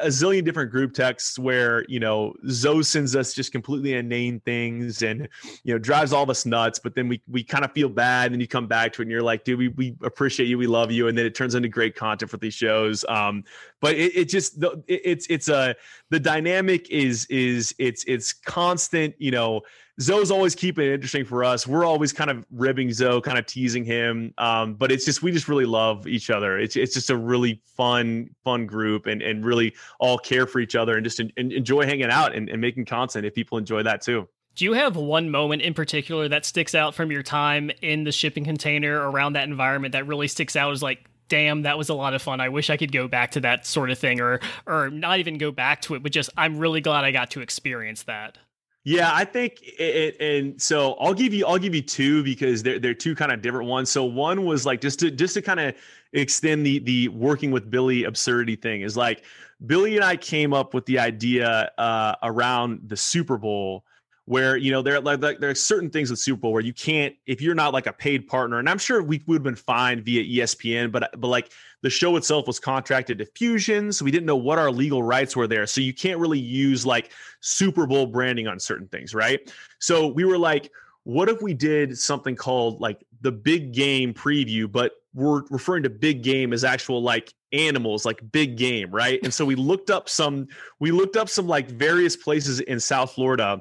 a 0.03 0.07
zillion 0.07 0.45
different 0.45 0.71
group 0.71 0.93
texts 0.93 1.39
where 1.39 1.85
you 1.89 1.99
know 1.99 2.33
Zo 2.49 2.83
sends 2.83 3.17
us 3.17 3.35
just 3.35 3.51
completely 3.51 3.95
inane 3.95 4.41
things 4.41 5.03
and 5.03 5.29
you 5.65 5.75
know 5.75 5.79
drives 5.79 6.13
all 6.13 6.23
of 6.23 6.31
us 6.31 6.47
nuts, 6.47 6.79
but 6.79 6.95
then 6.95 7.09
we 7.09 7.21
we 7.29 7.43
kind 7.43 7.65
of 7.65 7.73
feel 7.73 7.89
bad, 7.89 8.33
and 8.33 8.41
you 8.41 8.47
come 8.47 8.67
back 8.67 8.93
to 8.95 9.03
it, 9.03 9.07
and 9.07 9.11
you're 9.11 9.23
like, 9.23 9.45
dude, 9.45 9.59
we 9.59 9.69
we 9.69 9.97
appreciate 10.03 10.47
you, 10.47 10.59
we 10.59 10.67
love 10.67 10.93
you, 10.93 11.09
and 11.09 11.17
then 11.17 11.27
it 11.27 11.35
turns 11.35 11.55
into 11.55 11.69
great 11.69 11.97
content 11.97 12.31
for 12.31 12.37
these 12.37 12.55
shows. 12.55 13.05
Um, 13.09 13.45
but 13.81 13.95
it, 13.95 14.17
it 14.17 14.25
just 14.29 14.63
it, 14.63 14.83
it's 14.87 15.27
it's 15.29 15.49
a 15.49 15.75
the 16.11 16.21
dynamic 16.21 16.89
is 16.91 17.27
is 17.27 17.75
it's 17.79 18.05
it's 18.05 18.33
constant, 18.33 19.15
you 19.19 19.31
know 19.31 19.63
Zo's 20.01 20.31
always 20.31 20.55
keeping 20.55 20.87
it 20.87 20.95
interesting 20.95 21.25
for 21.25 21.43
us. 21.43 21.67
We're 21.67 21.85
always 21.85 22.13
kind 22.13 22.31
of 22.31 22.47
ribbing 22.53 22.93
Zo, 22.93 23.21
kind 23.21 23.37
of 23.37 23.47
teasing 23.47 23.85
him. 23.85 24.33
Um, 24.39 24.75
but 24.75 24.93
it's 24.93 25.05
just 25.05 25.23
we 25.23 25.33
just 25.33 25.49
really 25.49 25.65
love 25.65 26.07
each 26.07 26.31
other. 26.31 26.59
It's 26.59 26.77
it's 26.77 26.95
just 26.95 27.11
a 27.11 27.17
really 27.17 27.61
fun 27.65 28.31
fun 28.45 28.67
group 28.67 29.07
and 29.07 29.23
and 29.23 29.45
really 29.45 29.75
all 29.99 30.19
care 30.19 30.47
for 30.47 30.61
each 30.61 30.77
other 30.77 30.97
and 30.97 31.05
just 31.05 31.21
en- 31.21 31.33
enjoy 31.37 31.85
hanging 31.85 32.11
out 32.11 32.35
and, 32.35 32.49
and 32.49 32.61
making 32.61 32.85
content 32.85 33.27
if 33.27 33.35
people 33.35 33.59
enjoy 33.59 33.83
that 33.83 34.01
too. 34.01 34.29
Do 34.55 34.65
you 34.65 34.73
have 34.73 34.97
one 34.97 35.31
moment 35.31 35.63
in 35.63 35.75
particular 35.75 36.29
that 36.29 36.45
sticks 36.45 36.75
out 36.75 36.95
from 36.95 37.13
your 37.13 37.23
time 37.23 37.71
in 37.81 38.05
the 38.05 38.13
shipping 38.13 38.45
container 38.45 39.09
around 39.09 39.35
that 39.35 39.45
environment 39.45 39.93
that 39.93 40.07
really 40.07 40.29
sticks 40.29 40.57
out 40.57 40.73
as 40.73 40.83
like 40.83 41.09
damn 41.29 41.63
that 41.63 41.79
was 41.79 41.89
a 41.89 41.95
lot 41.95 42.15
of 42.15 42.23
fun 42.23 42.41
i 42.41 42.49
wish 42.49 42.71
i 42.71 42.77
could 42.77 42.93
go 42.93 43.09
back 43.09 43.31
to 43.31 43.41
that 43.41 43.67
sort 43.67 43.91
of 43.91 43.99
thing 43.99 44.21
or 44.21 44.41
or 44.67 44.91
not 44.91 45.19
even 45.19 45.39
go 45.39 45.51
back 45.51 45.81
to 45.81 45.95
it 45.95 46.03
but 46.03 46.13
just 46.13 46.31
i'm 46.37 46.59
really 46.59 46.81
glad 46.81 47.05
i 47.05 47.11
got 47.11 47.31
to 47.31 47.41
experience 47.41 48.05
that 48.05 48.39
yeah, 48.85 49.11
I 49.13 49.27
think 49.27 49.59
it, 49.63 50.19
and 50.19 50.63
so 50.63 50.95
I'll 50.95 51.13
give 51.13 51.35
you 51.35 51.45
I'll 51.45 51.59
give 51.59 51.75
you 51.75 51.83
two 51.83 52.23
because 52.25 52.63
they're 52.63 52.79
they're 52.79 52.95
two 52.95 53.15
kind 53.15 53.31
of 53.31 53.43
different 53.43 53.69
ones. 53.69 53.91
So 53.91 54.03
one 54.05 54.47
was 54.47 54.65
like 54.65 54.81
just 54.81 54.99
to 55.01 55.11
just 55.11 55.35
to 55.35 55.43
kind 55.43 55.61
of 55.61 55.75
extend 56.15 56.65
the 56.65 56.79
the 56.79 57.09
working 57.09 57.51
with 57.51 57.71
Billy 57.71 58.05
absurdity 58.05 58.57
thing 58.57 58.81
is 58.81 58.97
like 58.97 59.25
Billy 59.67 59.97
and 59.97 60.05
I 60.07 60.17
came 60.17 60.55
up 60.55 60.73
with 60.73 60.87
the 60.87 60.99
idea 60.99 61.71
uh, 61.77 62.15
around 62.23 62.81
the 62.87 62.97
Super 62.97 63.37
Bowl 63.37 63.85
where 64.29 64.59
you 64.59 64.71
know 64.71 64.83
there 64.83 65.01
like 65.01 65.21
there 65.21 65.49
are 65.49 65.55
certain 65.55 65.89
things 65.89 66.11
with 66.11 66.19
Super 66.19 66.43
Bowl 66.43 66.53
where 66.53 66.63
you 66.63 66.75
can't 66.75 67.15
if 67.27 67.41
you're 67.41 67.55
not 67.55 67.73
like 67.73 67.87
a 67.87 67.93
paid 67.95 68.27
partner, 68.27 68.59
and 68.59 68.69
I'm 68.69 68.77
sure 68.77 69.03
we 69.03 69.23
would 69.27 69.37
have 69.37 69.43
been 69.43 69.57
fine 69.57 70.03
via 70.03 70.23
ESPN, 70.23 70.93
but 70.93 71.11
but 71.19 71.29
like 71.29 71.51
the 71.81 71.89
show 71.89 72.15
itself 72.17 72.47
was 72.47 72.61
contracted 72.61 73.19
to 73.19 73.25
Fusion, 73.25 73.91
so 73.91 74.05
we 74.05 74.11
didn't 74.11 74.27
know 74.27 74.37
what 74.37 74.59
our 74.59 74.71
legal 74.71 75.03
rights 75.03 75.35
were 75.35 75.47
there, 75.47 75.67
so 75.67 75.81
you 75.81 75.95
can't 75.95 76.21
really 76.21 76.39
use 76.39 76.85
like 76.85 77.11
Super 77.41 77.87
Bowl 77.87 78.07
branding 78.07 78.47
on 78.47 78.61
certain 78.61 78.87
things, 78.89 79.15
right? 79.15 79.51
So 79.79 80.09
we 80.09 80.27
were 80.27 80.39
like, 80.39 80.71
what 81.05 81.31
if 81.31 81.41
we 81.41 81.55
did 81.55 81.97
something 81.97 82.37
called 82.37 82.83
like 82.83 83.03
the 83.23 83.33
big 83.33 83.73
game 83.73 84.13
preview, 84.13 84.71
but 84.71 84.93
we're 85.15 85.43
referring 85.49 85.85
to 85.85 85.91
big 85.91 86.23
game 86.23 86.53
as 86.53 86.65
actual 86.65 87.03
like 87.03 87.33
animals 87.55 88.05
like 88.05 88.21
big 88.31 88.59
game 88.59 88.91
right 88.91 89.21
and 89.23 89.33
so 89.33 89.43
we 89.43 89.55
looked 89.55 89.89
up 89.89 90.07
some 90.07 90.47
we 90.81 90.91
looked 90.91 91.17
up 91.17 91.31
some 91.31 91.47
like 91.49 91.71
various 91.71 92.15
places 92.15 92.61
in 92.61 92.79
south 92.79 93.13
florida 93.13 93.59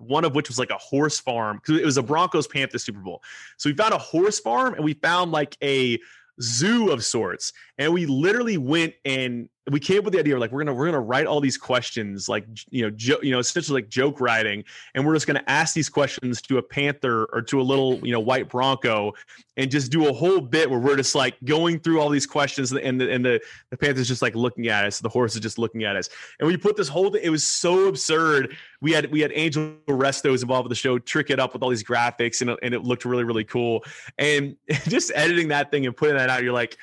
one 0.00 0.24
of 0.24 0.34
which 0.34 0.48
was 0.48 0.58
like 0.58 0.70
a 0.70 0.78
horse 0.78 1.20
farm 1.20 1.56
because 1.56 1.80
it 1.80 1.84
was 1.84 1.96
a 1.96 2.02
Broncos 2.02 2.46
Panthers 2.46 2.84
Super 2.84 3.00
Bowl. 3.00 3.22
So 3.58 3.70
we 3.70 3.76
found 3.76 3.94
a 3.94 3.98
horse 3.98 4.40
farm 4.40 4.74
and 4.74 4.84
we 4.84 4.94
found 4.94 5.32
like 5.32 5.56
a 5.62 5.98
zoo 6.40 6.90
of 6.90 7.04
sorts 7.04 7.52
and 7.78 7.92
we 7.92 8.06
literally 8.06 8.56
went 8.56 8.94
and 9.04 9.48
we 9.70 9.78
came 9.78 9.98
up 9.98 10.04
with 10.04 10.14
the 10.14 10.18
idea 10.18 10.38
like 10.38 10.52
we're 10.52 10.64
gonna 10.64 10.74
we're 10.74 10.86
gonna 10.86 11.00
write 11.00 11.26
all 11.26 11.40
these 11.40 11.58
questions 11.58 12.28
like 12.28 12.46
you 12.70 12.82
know 12.82 12.90
jo- 12.90 13.20
you 13.22 13.30
know 13.30 13.38
essentially 13.38 13.82
like 13.82 13.90
joke 13.90 14.20
writing 14.20 14.64
and 14.94 15.06
we're 15.06 15.14
just 15.14 15.26
gonna 15.26 15.44
ask 15.46 15.74
these 15.74 15.88
questions 15.88 16.40
to 16.40 16.58
a 16.58 16.62
panther 16.62 17.26
or 17.26 17.42
to 17.42 17.60
a 17.60 17.62
little 17.62 17.98
you 18.06 18.12
know 18.12 18.20
white 18.20 18.48
bronco 18.48 19.12
and 19.60 19.70
just 19.70 19.92
do 19.92 20.08
a 20.08 20.12
whole 20.12 20.40
bit 20.40 20.70
where 20.70 20.78
we're 20.78 20.96
just 20.96 21.14
like 21.14 21.36
going 21.44 21.78
through 21.78 22.00
all 22.00 22.08
these 22.08 22.26
questions 22.26 22.72
and 22.72 22.98
the 22.98 23.12
and 23.12 23.24
the, 23.24 23.38
the 23.68 23.76
panther's 23.76 24.08
just 24.08 24.22
like 24.22 24.34
looking 24.34 24.68
at 24.68 24.86
us 24.86 25.00
the 25.00 25.08
horse 25.08 25.34
is 25.34 25.40
just 25.40 25.58
looking 25.58 25.84
at 25.84 25.96
us. 25.96 26.08
And 26.38 26.46
we 26.46 26.56
put 26.56 26.76
this 26.76 26.88
whole 26.88 27.10
thing 27.10 27.20
it 27.22 27.28
was 27.28 27.44
so 27.44 27.86
absurd. 27.86 28.56
We 28.80 28.92
had 28.92 29.10
we 29.12 29.20
had 29.20 29.32
angel 29.34 29.74
resto 29.86 30.30
was 30.30 30.42
involved 30.42 30.64
with 30.64 30.70
the 30.70 30.80
show 30.80 30.98
trick 30.98 31.28
it 31.28 31.38
up 31.38 31.52
with 31.52 31.62
all 31.62 31.68
these 31.68 31.84
graphics 31.84 32.40
and 32.40 32.56
and 32.62 32.74
it 32.74 32.84
looked 32.84 33.04
really 33.04 33.24
really 33.24 33.44
cool. 33.44 33.84
And 34.18 34.56
just 34.88 35.12
editing 35.14 35.48
that 35.48 35.70
thing 35.70 35.84
and 35.84 35.94
putting 35.94 36.16
that 36.16 36.30
out 36.30 36.42
you're 36.42 36.54
like 36.54 36.78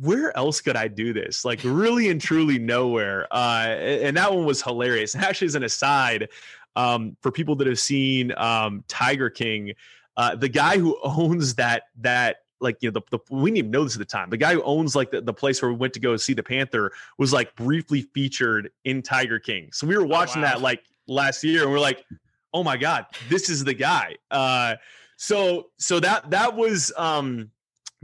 where 0.00 0.36
else 0.36 0.60
could 0.60 0.76
I 0.76 0.88
do 0.88 1.12
this? 1.12 1.44
Like 1.44 1.60
really 1.62 2.08
and 2.08 2.20
truly 2.20 2.58
nowhere. 2.58 3.26
Uh, 3.32 3.66
and 3.68 4.16
that 4.16 4.32
one 4.32 4.44
was 4.44 4.62
hilarious. 4.62 5.14
Actually, 5.14 5.46
as 5.46 5.54
an 5.54 5.62
aside, 5.62 6.28
um, 6.76 7.16
for 7.20 7.30
people 7.30 7.54
that 7.56 7.66
have 7.66 7.78
seen 7.78 8.32
um, 8.36 8.82
Tiger 8.88 9.30
King, 9.30 9.72
uh, 10.16 10.34
the 10.34 10.48
guy 10.48 10.78
who 10.78 10.98
owns 11.04 11.54
that 11.54 11.84
that 12.00 12.38
like 12.60 12.78
you 12.80 12.90
know 12.90 13.00
the, 13.10 13.18
the 13.18 13.34
we 13.34 13.50
didn't 13.50 13.58
even 13.58 13.70
know 13.70 13.84
this 13.84 13.94
at 13.94 13.98
the 13.98 14.04
time. 14.04 14.30
The 14.30 14.36
guy 14.36 14.54
who 14.54 14.62
owns 14.62 14.96
like 14.96 15.10
the, 15.10 15.20
the 15.20 15.34
place 15.34 15.60
where 15.62 15.70
we 15.70 15.76
went 15.76 15.92
to 15.94 16.00
go 16.00 16.16
see 16.16 16.34
the 16.34 16.42
Panther 16.42 16.92
was 17.18 17.32
like 17.32 17.54
briefly 17.54 18.02
featured 18.02 18.70
in 18.84 19.02
Tiger 19.02 19.38
King. 19.38 19.70
So 19.72 19.86
we 19.86 19.96
were 19.96 20.04
oh, 20.04 20.06
watching 20.06 20.42
oh, 20.42 20.46
wow. 20.46 20.54
that 20.54 20.60
like 20.62 20.82
last 21.06 21.44
year, 21.44 21.62
and 21.62 21.70
we're 21.70 21.80
like, 21.80 22.04
oh 22.52 22.64
my 22.64 22.76
god, 22.76 23.06
this 23.28 23.48
is 23.48 23.64
the 23.64 23.74
guy. 23.74 24.16
Uh, 24.30 24.76
so 25.16 25.68
so 25.78 26.00
that 26.00 26.30
that 26.30 26.56
was 26.56 26.92
um 26.96 27.50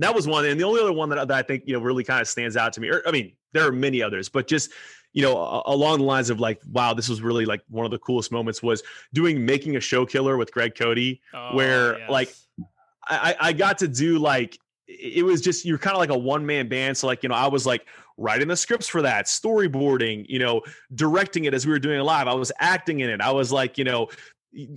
that 0.02 0.14
was 0.14 0.26
one. 0.26 0.44
And 0.44 0.58
the 0.58 0.64
only 0.64 0.80
other 0.80 0.92
one 0.92 1.08
that, 1.10 1.28
that 1.28 1.36
I 1.36 1.42
think, 1.42 1.64
you 1.66 1.74
know, 1.74 1.80
really 1.80 2.04
kind 2.04 2.20
of 2.20 2.28
stands 2.28 2.56
out 2.56 2.72
to 2.74 2.80
me, 2.80 2.88
or 2.88 3.02
I 3.06 3.10
mean, 3.10 3.32
there 3.52 3.66
are 3.66 3.72
many 3.72 4.02
others, 4.02 4.28
but 4.28 4.46
just, 4.46 4.70
you 5.12 5.22
know, 5.22 5.62
along 5.66 5.98
the 5.98 6.04
lines 6.04 6.30
of 6.30 6.38
like, 6.38 6.60
wow, 6.70 6.94
this 6.94 7.08
was 7.08 7.20
really 7.20 7.44
like 7.44 7.62
one 7.68 7.84
of 7.84 7.90
the 7.90 7.98
coolest 7.98 8.30
moments 8.30 8.62
was 8.62 8.82
doing 9.12 9.44
making 9.44 9.76
a 9.76 9.80
show 9.80 10.06
killer 10.06 10.36
with 10.36 10.52
Greg 10.52 10.74
Cote, 10.76 11.18
oh, 11.34 11.56
where 11.56 11.98
yes. 11.98 12.10
like 12.10 12.34
I, 13.08 13.34
I 13.40 13.52
got 13.52 13.78
to 13.78 13.88
do 13.88 14.18
like 14.18 14.56
it 14.86 15.24
was 15.24 15.40
just 15.40 15.64
you're 15.64 15.78
kind 15.78 15.94
of 15.94 16.00
like 16.00 16.10
a 16.10 16.18
one 16.18 16.44
man 16.44 16.68
band. 16.68 16.96
So 16.96 17.06
like, 17.06 17.22
you 17.22 17.28
know, 17.28 17.34
I 17.34 17.48
was 17.48 17.66
like 17.66 17.86
writing 18.16 18.48
the 18.48 18.56
scripts 18.56 18.86
for 18.86 19.02
that, 19.02 19.26
storyboarding, 19.26 20.26
you 20.28 20.38
know, 20.38 20.62
directing 20.94 21.44
it 21.44 21.54
as 21.54 21.66
we 21.66 21.72
were 21.72 21.78
doing 21.78 21.98
it 21.98 22.02
live. 22.02 22.28
I 22.28 22.34
was 22.34 22.52
acting 22.58 23.00
in 23.00 23.10
it. 23.10 23.20
I 23.20 23.32
was 23.32 23.50
like, 23.50 23.78
you 23.78 23.84
know, 23.84 24.08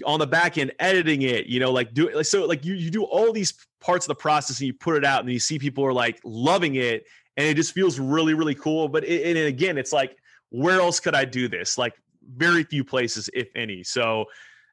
on 0.05 0.19
the 0.19 0.27
back 0.27 0.57
end 0.59 0.71
editing 0.79 1.23
it 1.23 1.47
you 1.47 1.59
know 1.59 1.71
like 1.71 1.93
do 1.95 2.09
like 2.11 2.25
so 2.25 2.45
like 2.45 2.63
you 2.63 2.75
you 2.75 2.91
do 2.91 3.03
all 3.05 3.33
these 3.33 3.53
parts 3.81 4.05
of 4.05 4.09
the 4.09 4.15
process 4.15 4.59
and 4.59 4.67
you 4.67 4.73
put 4.73 4.95
it 4.95 5.03
out 5.03 5.21
and 5.21 5.31
you 5.31 5.39
see 5.39 5.57
people 5.57 5.83
are 5.83 5.93
like 5.93 6.19
loving 6.23 6.75
it 6.75 7.05
and 7.37 7.47
it 7.47 7.55
just 7.55 7.73
feels 7.73 7.99
really 7.99 8.35
really 8.35 8.53
cool 8.53 8.87
but 8.87 9.03
it, 9.03 9.35
and 9.35 9.47
again 9.47 9.77
it's 9.77 9.91
like 9.91 10.15
where 10.53 10.79
else 10.79 10.99
could 10.99 11.15
i 11.15 11.25
do 11.25 11.47
this? 11.47 11.77
Like 11.77 11.93
very 12.35 12.63
few 12.63 12.85
places 12.85 13.29
if 13.33 13.49
any. 13.55 13.83
So 13.83 14.25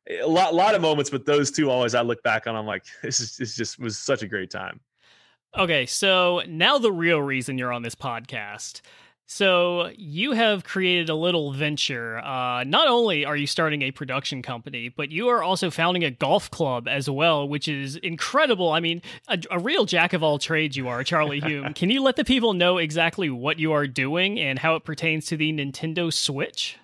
a 0.08 0.26
lot, 0.26 0.54
lot 0.54 0.74
of 0.74 0.82
moments 0.82 1.10
but 1.10 1.24
those 1.24 1.50
two 1.50 1.70
always 1.70 1.94
i 1.94 2.00
look 2.00 2.22
back 2.22 2.46
on 2.46 2.56
i'm 2.56 2.66
like 2.66 2.84
this 3.02 3.20
is 3.20 3.36
this 3.36 3.54
just 3.54 3.78
was 3.78 3.98
such 3.98 4.22
a 4.22 4.28
great 4.28 4.50
time. 4.50 4.80
Okay 5.58 5.86
so 5.86 6.42
now 6.46 6.78
the 6.78 6.92
real 6.92 7.20
reason 7.20 7.58
you're 7.58 7.72
on 7.72 7.82
this 7.82 7.94
podcast 7.94 8.82
so 9.32 9.90
you 9.96 10.32
have 10.32 10.64
created 10.64 11.08
a 11.08 11.14
little 11.14 11.52
venture. 11.52 12.18
Uh, 12.18 12.64
not 12.64 12.88
only 12.88 13.24
are 13.24 13.36
you 13.36 13.46
starting 13.46 13.82
a 13.82 13.92
production 13.92 14.42
company, 14.42 14.88
but 14.88 15.12
you 15.12 15.28
are 15.28 15.40
also 15.40 15.70
founding 15.70 16.02
a 16.02 16.10
golf 16.10 16.50
club 16.50 16.88
as 16.88 17.08
well, 17.08 17.48
which 17.48 17.68
is 17.68 17.94
incredible. 17.94 18.72
I 18.72 18.80
mean, 18.80 19.02
a, 19.28 19.38
a 19.52 19.60
real 19.60 19.84
jack 19.84 20.14
of 20.14 20.24
all 20.24 20.40
trades 20.40 20.76
you 20.76 20.88
are, 20.88 21.04
Charlie 21.04 21.40
Hulme. 21.40 21.72
Can 21.76 21.90
you 21.90 22.02
let 22.02 22.16
the 22.16 22.24
people 22.24 22.54
know 22.54 22.78
exactly 22.78 23.30
what 23.30 23.60
you 23.60 23.70
are 23.70 23.86
doing 23.86 24.40
and 24.40 24.58
how 24.58 24.74
it 24.74 24.82
pertains 24.82 25.26
to 25.26 25.36
the 25.36 25.52
Nintendo 25.52 26.12
Switch? 26.12 26.79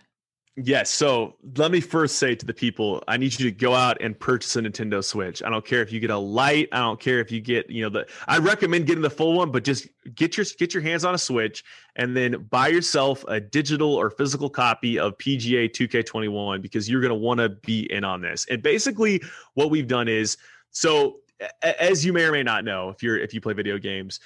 Yes. 0.58 0.88
So 0.88 1.36
let 1.58 1.70
me 1.70 1.82
first 1.82 2.16
say 2.16 2.34
to 2.34 2.46
the 2.46 2.54
people, 2.54 3.04
I 3.06 3.18
need 3.18 3.38
you 3.38 3.44
to 3.44 3.54
go 3.54 3.74
out 3.74 4.00
and 4.00 4.18
purchase 4.18 4.56
a 4.56 4.62
Nintendo 4.62 5.04
Switch. 5.04 5.42
I 5.42 5.50
don't 5.50 5.66
care 5.66 5.82
if 5.82 5.92
you 5.92 6.00
get 6.00 6.08
a 6.08 6.16
light. 6.16 6.70
I 6.72 6.78
don't 6.78 6.98
care 6.98 7.20
if 7.20 7.30
you 7.30 7.42
get, 7.42 7.68
you 7.68 7.82
know, 7.82 7.90
the. 7.90 8.06
I 8.26 8.38
recommend 8.38 8.86
getting 8.86 9.02
the 9.02 9.10
full 9.10 9.34
one, 9.34 9.50
but 9.50 9.64
just 9.64 9.86
get 10.14 10.38
your 10.38 10.46
get 10.58 10.72
your 10.72 10.82
hands 10.82 11.04
on 11.04 11.14
a 11.14 11.18
Switch 11.18 11.62
and 11.96 12.16
then 12.16 12.46
buy 12.50 12.68
yourself 12.68 13.22
a 13.28 13.38
digital 13.38 13.94
or 13.94 14.08
physical 14.08 14.48
copy 14.48 14.98
of 14.98 15.18
PGA 15.18 15.70
2K21 15.70 16.62
because 16.62 16.88
you're 16.88 17.02
going 17.02 17.10
to 17.10 17.14
want 17.14 17.38
to 17.40 17.50
be 17.50 17.92
in 17.92 18.02
on 18.02 18.22
this. 18.22 18.46
And 18.48 18.62
basically, 18.62 19.22
what 19.54 19.68
we've 19.68 19.88
done 19.88 20.08
is 20.08 20.38
so 20.70 21.18
as 21.62 22.02
you 22.02 22.14
may 22.14 22.24
or 22.24 22.32
may 22.32 22.42
not 22.42 22.64
know 22.64 22.88
if 22.88 23.02
you're 23.02 23.18
if 23.18 23.34
you 23.34 23.42
play 23.42 23.52
video 23.52 23.76
games 23.78 24.20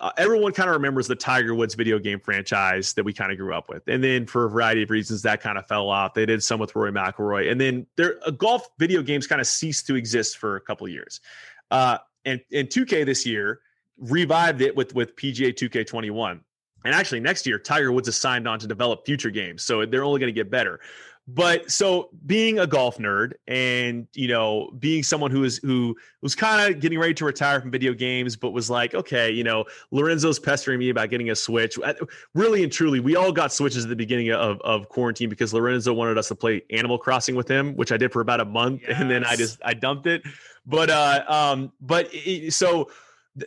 uh, 0.00 0.10
everyone 0.16 0.52
kind 0.52 0.68
of 0.68 0.74
remembers 0.74 1.06
the 1.06 1.14
Tiger 1.14 1.54
Woods 1.54 1.74
video 1.74 1.98
game 1.98 2.20
franchise 2.20 2.92
that 2.94 3.04
we 3.04 3.12
kind 3.12 3.32
of 3.32 3.38
grew 3.38 3.54
up 3.54 3.68
with, 3.68 3.82
and 3.88 4.02
then 4.02 4.26
for 4.26 4.46
a 4.46 4.50
variety 4.50 4.82
of 4.82 4.90
reasons 4.90 5.22
that 5.22 5.40
kind 5.40 5.58
of 5.58 5.66
fell 5.66 5.88
off. 5.88 6.14
They 6.14 6.26
did 6.26 6.42
some 6.42 6.60
with 6.60 6.74
Rory 6.74 6.92
McIlroy, 6.92 7.50
and 7.50 7.60
then 7.60 7.86
their 7.96 8.18
uh, 8.26 8.30
golf 8.30 8.68
video 8.78 9.02
games 9.02 9.26
kind 9.26 9.40
of 9.40 9.46
ceased 9.46 9.86
to 9.86 9.94
exist 9.94 10.38
for 10.38 10.56
a 10.56 10.60
couple 10.60 10.86
of 10.86 10.92
years. 10.92 11.20
Uh, 11.70 11.98
and 12.24 12.40
in 12.50 12.66
2K 12.66 13.04
this 13.04 13.26
year 13.26 13.60
revived 13.98 14.60
it 14.60 14.74
with 14.76 14.94
with 14.94 15.16
PGA 15.16 15.52
2K21. 15.52 16.40
And 16.86 16.94
actually, 16.94 17.20
next 17.20 17.46
year, 17.46 17.58
Tiger 17.58 17.92
Woods 17.92 18.08
is 18.08 18.16
signed 18.16 18.46
on 18.46 18.58
to 18.58 18.66
develop 18.66 19.06
future 19.06 19.30
games, 19.30 19.62
so 19.62 19.86
they're 19.86 20.04
only 20.04 20.20
going 20.20 20.32
to 20.32 20.38
get 20.38 20.50
better 20.50 20.80
but 21.26 21.70
so 21.70 22.10
being 22.26 22.58
a 22.58 22.66
golf 22.66 22.98
nerd 22.98 23.32
and 23.48 24.06
you 24.12 24.28
know 24.28 24.70
being 24.78 25.02
someone 25.02 25.30
who 25.30 25.42
is 25.44 25.56
who 25.58 25.96
was 26.20 26.34
kind 26.34 26.74
of 26.74 26.80
getting 26.80 26.98
ready 26.98 27.14
to 27.14 27.24
retire 27.24 27.60
from 27.60 27.70
video 27.70 27.94
games 27.94 28.36
but 28.36 28.50
was 28.50 28.68
like 28.68 28.94
okay 28.94 29.30
you 29.30 29.42
know 29.42 29.64
lorenzo's 29.90 30.38
pestering 30.38 30.78
me 30.78 30.90
about 30.90 31.08
getting 31.08 31.30
a 31.30 31.34
switch. 31.34 31.78
Really 32.34 32.62
and 32.62 32.70
truly 32.70 33.00
we 33.00 33.16
all 33.16 33.32
got 33.32 33.52
switches 33.52 33.84
at 33.84 33.88
the 33.88 33.96
beginning 33.96 34.30
of, 34.32 34.60
of 34.60 34.88
quarantine 34.88 35.30
because 35.30 35.54
lorenzo 35.54 35.94
wanted 35.94 36.18
us 36.18 36.28
to 36.28 36.34
play 36.34 36.62
animal 36.70 36.98
crossing 36.98 37.34
with 37.34 37.48
him 37.48 37.74
which 37.74 37.90
i 37.90 37.96
did 37.96 38.12
for 38.12 38.20
about 38.20 38.40
a 38.40 38.44
month 38.44 38.82
yes. 38.82 39.00
and 39.00 39.10
then 39.10 39.24
i 39.24 39.34
just 39.34 39.58
i 39.64 39.72
dumped 39.72 40.06
it. 40.06 40.22
But 40.66 40.90
uh 40.90 41.24
um 41.28 41.72
but 41.80 42.08
it, 42.12 42.52
so 42.52 42.90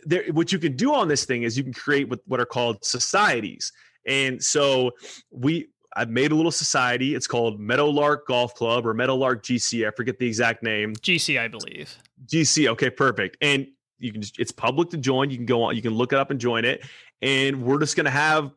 there 0.04 0.24
what 0.32 0.52
you 0.52 0.58
can 0.58 0.76
do 0.76 0.94
on 0.94 1.08
this 1.08 1.24
thing 1.24 1.42
is 1.42 1.56
you 1.56 1.64
can 1.64 1.72
create 1.72 2.08
what, 2.08 2.20
what 2.26 2.40
are 2.40 2.46
called 2.46 2.84
societies. 2.84 3.72
And 4.06 4.42
so 4.42 4.92
we 5.30 5.68
I've 5.96 6.10
made 6.10 6.32
a 6.32 6.34
little 6.34 6.52
society. 6.52 7.14
It's 7.14 7.26
called 7.26 7.58
Meadowlark 7.58 8.26
Golf 8.26 8.54
Club 8.54 8.86
or 8.86 8.94
Meadowlark 8.94 9.42
GC. 9.42 9.86
I 9.86 9.90
forget 9.90 10.18
the 10.18 10.26
exact 10.26 10.62
name. 10.62 10.94
GC, 10.94 11.40
I 11.40 11.48
believe. 11.48 11.96
GC. 12.26 12.68
Okay, 12.68 12.90
perfect. 12.90 13.36
And 13.40 13.66
you 13.98 14.12
can 14.12 14.20
just, 14.20 14.38
it's 14.38 14.52
public 14.52 14.90
to 14.90 14.96
join. 14.96 15.30
You 15.30 15.36
can 15.36 15.46
go 15.46 15.62
on, 15.62 15.76
you 15.76 15.82
can 15.82 15.94
look 15.94 16.12
it 16.12 16.18
up 16.18 16.30
and 16.30 16.40
join 16.40 16.64
it. 16.64 16.84
And 17.22 17.62
we're 17.62 17.80
just 17.80 17.96
going 17.96 18.04
to 18.04 18.10
have 18.10 18.52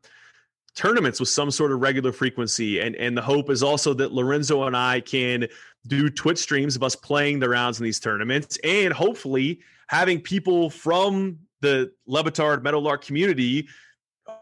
tournaments 0.75 1.19
with 1.19 1.29
some 1.29 1.51
sort 1.51 1.71
of 1.71 1.81
regular 1.81 2.11
frequency. 2.11 2.79
And 2.79 2.95
and 2.95 3.17
the 3.17 3.21
hope 3.21 3.49
is 3.49 3.63
also 3.63 3.93
that 3.95 4.11
Lorenzo 4.11 4.63
and 4.63 4.77
I 4.77 5.01
can 5.01 5.47
do 5.87 6.09
Twitch 6.09 6.37
streams 6.37 6.75
of 6.75 6.83
us 6.83 6.95
playing 6.95 7.39
the 7.39 7.49
rounds 7.49 7.79
in 7.79 7.83
these 7.83 7.99
tournaments 7.99 8.57
and 8.63 8.93
hopefully 8.93 9.59
having 9.87 10.21
people 10.21 10.69
from 10.69 11.39
the 11.61 11.91
Le 12.05 12.23
Batard 12.23 12.63
Meadowlark 12.63 13.03
community 13.03 13.67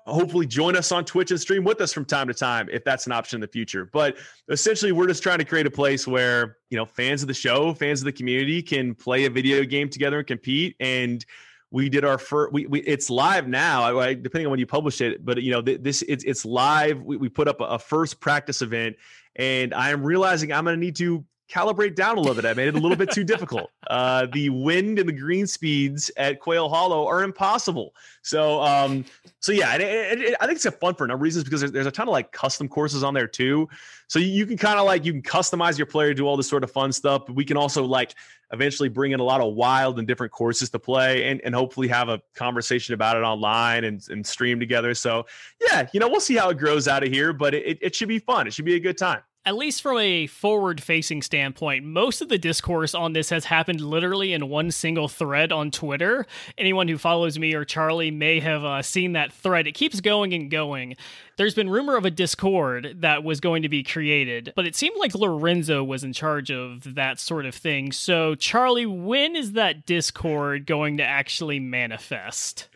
hopefully 0.06 0.46
join 0.46 0.76
us 0.76 0.92
on 0.92 1.06
Twitch 1.06 1.32
and 1.32 1.40
stream 1.40 1.64
with 1.64 1.82
us 1.82 1.94
from 1.94 2.06
time 2.06 2.28
to 2.28 2.34
time 2.34 2.68
if 2.72 2.84
that's 2.84 3.06
an 3.06 3.12
option 3.12 3.38
in 3.38 3.42
the 3.42 3.48
future. 3.48 3.90
But 3.92 4.18
essentially, 4.50 4.92
we're 4.92 5.08
just 5.08 5.24
trying 5.24 5.40
to 5.40 5.46
create 5.46 5.68
a 5.68 5.72
place 5.72 6.08
where 6.08 6.58
you 6.70 6.78
know 6.78 6.86
fans 6.86 7.22
of 7.22 7.28
the 7.28 7.34
show, 7.34 7.74
fans 7.74 8.02
of 8.02 8.06
the 8.06 8.12
community 8.12 8.62
can 8.62 8.96
play 8.96 9.26
a 9.26 9.30
video 9.30 9.64
game 9.64 9.90
together 9.90 10.20
and 10.20 10.28
compete. 10.28 10.76
And 10.80 11.26
we 11.72 11.90
did 11.90 12.04
our 12.04 12.18
first. 12.18 12.54
We, 12.54 12.66
we 12.66 12.82
it's 12.82 13.10
live 13.10 13.48
now, 13.48 14.00
I, 14.00 14.14
depending 14.14 14.48
on 14.48 14.52
when 14.52 14.60
you 14.60 14.68
publish 14.68 15.02
it. 15.02 15.24
But 15.24 15.42
you 15.42 15.52
know 15.52 15.62
this 15.62 16.02
it's 16.04 16.24
it's 16.24 16.46
live. 16.46 17.02
We, 17.02 17.18
we 17.18 17.30
put 17.30 17.48
up 17.48 17.62
a, 17.62 17.66
a 17.66 17.80
first 17.80 18.20
practice 18.20 18.62
event, 18.62 18.96
and 19.36 19.74
I 19.74 19.92
am 19.92 20.04
realizing 20.04 20.52
I'm 20.52 20.64
going 20.64 20.76
to 20.76 20.80
need 20.80 20.96
to 20.98 21.24
calibrate 21.50 21.96
down 21.96 22.18
a 22.18 22.20
little 22.22 22.36
bit. 22.36 22.46
I 22.46 22.54
made 22.54 22.68
it 22.68 22.76
a 22.76 22.80
little 22.80 22.98
bit 22.98 23.12
too 23.12 23.24
difficult. 23.24 23.72
Uh, 23.90 24.28
the 24.34 24.50
wind 24.50 25.00
and 25.00 25.10
the 25.10 25.14
green 25.14 25.48
speeds 25.48 26.12
at 26.16 26.40
Quail 26.40 26.70
Hollow 26.70 27.08
are 27.08 27.24
impossible. 27.24 27.96
So, 28.22 28.62
um, 28.62 29.04
so 29.40 29.52
yeah, 29.52 29.74
it, 29.74 29.82
it, 29.82 30.22
it, 30.22 30.36
I 30.40 30.46
think 30.46 30.58
it's 30.58 30.66
a 30.68 30.72
fun 30.72 30.94
for 30.94 31.06
a 31.06 31.08
number 31.08 31.22
of 31.22 31.24
reasons 31.24 31.44
because 31.44 31.62
there's, 31.62 31.72
there's 31.72 31.88
a 31.88 31.92
ton 31.92 32.08
of 32.08 32.12
like 32.12 32.32
custom 32.32 32.68
courses 32.68 33.02
on 33.04 33.16
there 33.16 33.28
too. 33.28 33.68
So 34.08 34.20
you, 34.20 34.28
you 34.28 34.46
can 34.46 34.58
kind 34.58 34.78
of 34.78 34.86
like 34.86 35.06
you 35.06 35.12
can 35.12 35.24
customize 35.24 35.80
your 35.80 35.88
player, 35.88 36.14
do 36.14 36.28
all 36.28 36.38
this 36.38 36.48
sort 36.48 36.64
of 36.64 36.70
fun 36.70 36.92
stuff. 36.92 37.24
But 37.26 37.36
we 37.36 37.46
can 37.46 37.58
also 37.58 37.84
like 37.84 38.14
eventually 38.52 38.90
bring 38.90 39.12
in 39.12 39.20
a 39.20 39.24
lot 39.24 39.42
of 39.42 39.56
wild 39.56 39.98
and 39.98 40.08
different 40.08 40.34
courses 40.34 40.70
to 40.70 40.78
play, 40.78 41.32
and 41.32 41.42
and 41.44 41.56
hopefully 41.56 41.88
have 41.88 42.10
a 42.10 42.22
conversation 42.36 42.94
about 42.94 43.18
it 43.18 43.22
online 43.22 43.86
and 43.86 44.08
and 44.10 44.24
stream 44.24 44.60
together. 44.60 44.94
So 44.94 45.26
yeah, 45.60 45.88
you 45.94 46.00
know, 46.00 46.10
we'll 46.10 46.22
see 46.22 46.36
how 46.36 46.50
it 46.50 46.60
grows 46.60 46.88
out 46.88 47.02
of 47.02 47.12
here, 47.12 47.34
but 47.34 47.56
it, 47.56 47.80
it 47.82 47.96
should 47.96 48.10
be 48.10 48.20
fun. 48.20 48.46
It 48.46 48.54
should 48.54 48.66
be 48.66 48.76
a 48.76 48.80
good 48.80 49.00
time 49.00 49.24
at 49.46 49.56
least 49.56 49.82
from 49.82 49.98
a 49.98 50.28
forward 50.28 50.84
facing 50.84 51.22
standpoint, 51.22 51.86
most 51.86 52.22
of 52.22 52.30
the 52.30 52.38
discourse 52.38 52.94
on 52.94 53.14
this 53.14 53.30
has 53.30 53.46
happened 53.46 53.82
literally 53.82 54.34
in 54.34 54.50
one 54.50 54.70
single 54.70 55.08
thread 55.08 55.52
on 55.52 55.72
Twitter. 55.72 56.26
Anyone 56.58 56.88
who 56.88 56.98
follows 56.98 57.40
me 57.40 57.54
or 57.54 57.64
Charlie 57.64 58.12
may 58.12 58.42
have 58.42 58.64
uh, 58.66 58.82
seen 58.82 59.14
that 59.14 59.32
thread. 59.32 59.66
It 59.66 59.74
keeps 59.74 60.02
going 60.02 60.34
and 60.34 60.52
going. 60.52 60.98
There's 61.38 61.56
been 61.56 61.70
rumor 61.70 61.96
of 61.96 62.04
a 62.04 62.12
Discord 62.12 62.98
that 63.00 63.24
was 63.24 63.40
going 63.40 63.62
to 63.62 63.70
be 63.70 63.82
created, 63.82 64.52
but 64.58 64.66
it 64.66 64.76
seemed 64.76 64.98
like 65.00 65.16
Lorenzo 65.16 65.86
was 65.86 66.04
in 66.04 66.12
charge 66.12 66.52
of 66.52 66.96
that 66.96 67.18
sort 67.18 67.46
of 67.46 67.56
thing. 67.56 67.94
So, 67.94 68.36
Charlie, 68.36 68.86
when 68.86 69.38
is 69.38 69.54
that 69.54 69.86
Discord 69.86 70.66
going 70.66 70.98
to 70.98 71.04
actually 71.04 71.62
manifest? 71.62 72.68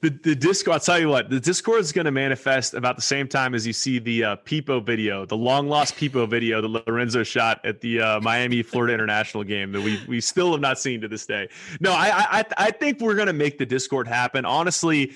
The, 0.00 0.10
the 0.10 0.36
Discord, 0.36 0.74
I'll 0.74 0.80
tell 0.80 1.00
you 1.00 1.08
what, 1.08 1.28
the 1.28 1.40
Discord 1.40 1.80
is 1.80 1.90
going 1.90 2.04
to 2.04 2.12
manifest 2.12 2.74
about 2.74 2.94
the 2.94 3.02
same 3.02 3.26
time 3.26 3.52
as 3.52 3.66
you 3.66 3.72
see 3.72 3.98
the 3.98 4.22
uh, 4.22 4.36
Peepo 4.36 4.84
video, 4.84 5.26
the 5.26 5.36
long 5.36 5.68
lost 5.68 5.96
Peepo 6.08 6.28
video 6.28 6.60
that 6.60 6.86
Lorenzo 6.86 7.22
shot 7.22 7.60
at 7.64 7.80
the 7.80 8.00
uh, 8.00 8.20
Miami 8.20 8.62
Florida 8.62 8.94
International 8.94 9.44
game 9.44 9.72
that 9.72 9.82
we 9.82 10.00
we 10.06 10.20
still 10.20 10.52
have 10.52 10.60
not 10.60 10.78
seen 10.78 11.00
to 11.00 11.08
this 11.08 11.26
day. 11.26 11.48
No, 11.80 11.92
I 11.92 12.40
I, 12.40 12.44
I 12.56 12.70
think 12.70 13.00
we're 13.00 13.14
to 13.26 13.32
make 13.32 13.58
the 13.58 13.66
Discord 13.66 14.06
happen. 14.06 14.44
Honestly, 14.44 15.12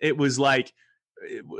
it 0.00 0.16
was 0.16 0.38
like 0.38 0.72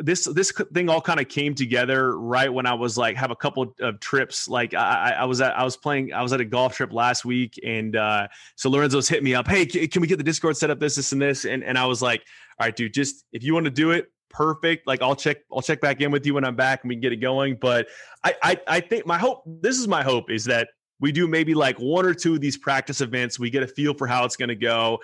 this 0.00 0.24
this 0.24 0.52
thing 0.72 0.88
all 0.88 1.00
kind 1.00 1.20
of 1.20 1.28
came 1.28 1.54
together 1.54 2.18
right 2.18 2.52
when 2.52 2.66
I 2.66 2.74
was 2.74 2.98
like 2.98 3.16
have 3.16 3.30
a 3.30 3.36
couple 3.36 3.74
of 3.80 4.00
trips. 4.00 4.48
Like 4.48 4.74
I, 4.74 5.16
I 5.20 5.24
was 5.24 5.40
at 5.40 5.56
I 5.56 5.64
was 5.64 5.76
playing 5.76 6.12
I 6.12 6.22
was 6.22 6.32
at 6.32 6.40
a 6.40 6.44
golf 6.44 6.74
trip 6.74 6.92
last 6.92 7.24
week, 7.24 7.58
and 7.64 7.94
uh, 7.96 8.28
so 8.56 8.70
Lorenzo's 8.70 9.08
hit 9.08 9.22
me 9.22 9.34
up. 9.34 9.46
Hey, 9.46 9.66
can 9.66 10.02
we 10.02 10.08
get 10.08 10.18
the 10.18 10.24
Discord 10.24 10.56
set 10.56 10.70
up? 10.70 10.80
This, 10.80 10.96
this, 10.96 11.12
and 11.12 11.22
this. 11.22 11.44
And 11.44 11.62
and 11.62 11.78
I 11.78 11.86
was 11.86 12.02
like, 12.02 12.22
all 12.58 12.66
right, 12.66 12.74
dude, 12.74 12.94
just 12.94 13.24
if 13.32 13.42
you 13.42 13.54
want 13.54 13.64
to 13.64 13.70
do 13.70 13.92
it, 13.92 14.10
perfect. 14.32 14.86
Like 14.86 15.02
I'll 15.02 15.16
check 15.16 15.38
I'll 15.52 15.62
check 15.62 15.80
back 15.80 16.00
in 16.00 16.10
with 16.10 16.26
you 16.26 16.34
when 16.34 16.44
I'm 16.44 16.56
back 16.56 16.82
and 16.82 16.88
we 16.88 16.94
can 16.96 17.00
get 17.00 17.12
it 17.12 17.16
going. 17.16 17.56
But 17.60 17.88
I 18.24 18.34
I, 18.42 18.60
I 18.66 18.80
think 18.80 19.06
my 19.06 19.18
hope 19.18 19.42
this 19.46 19.78
is 19.78 19.88
my 19.88 20.02
hope 20.02 20.30
is 20.30 20.44
that 20.44 20.68
we 21.00 21.12
do 21.12 21.26
maybe 21.26 21.54
like 21.54 21.78
one 21.78 22.06
or 22.06 22.14
two 22.14 22.34
of 22.34 22.40
these 22.40 22.56
practice 22.56 23.00
events. 23.00 23.38
We 23.38 23.50
get 23.50 23.62
a 23.62 23.66
feel 23.66 23.94
for 23.94 24.06
how 24.06 24.24
it's 24.24 24.36
going 24.36 24.50
to 24.50 24.56
go 24.56 25.00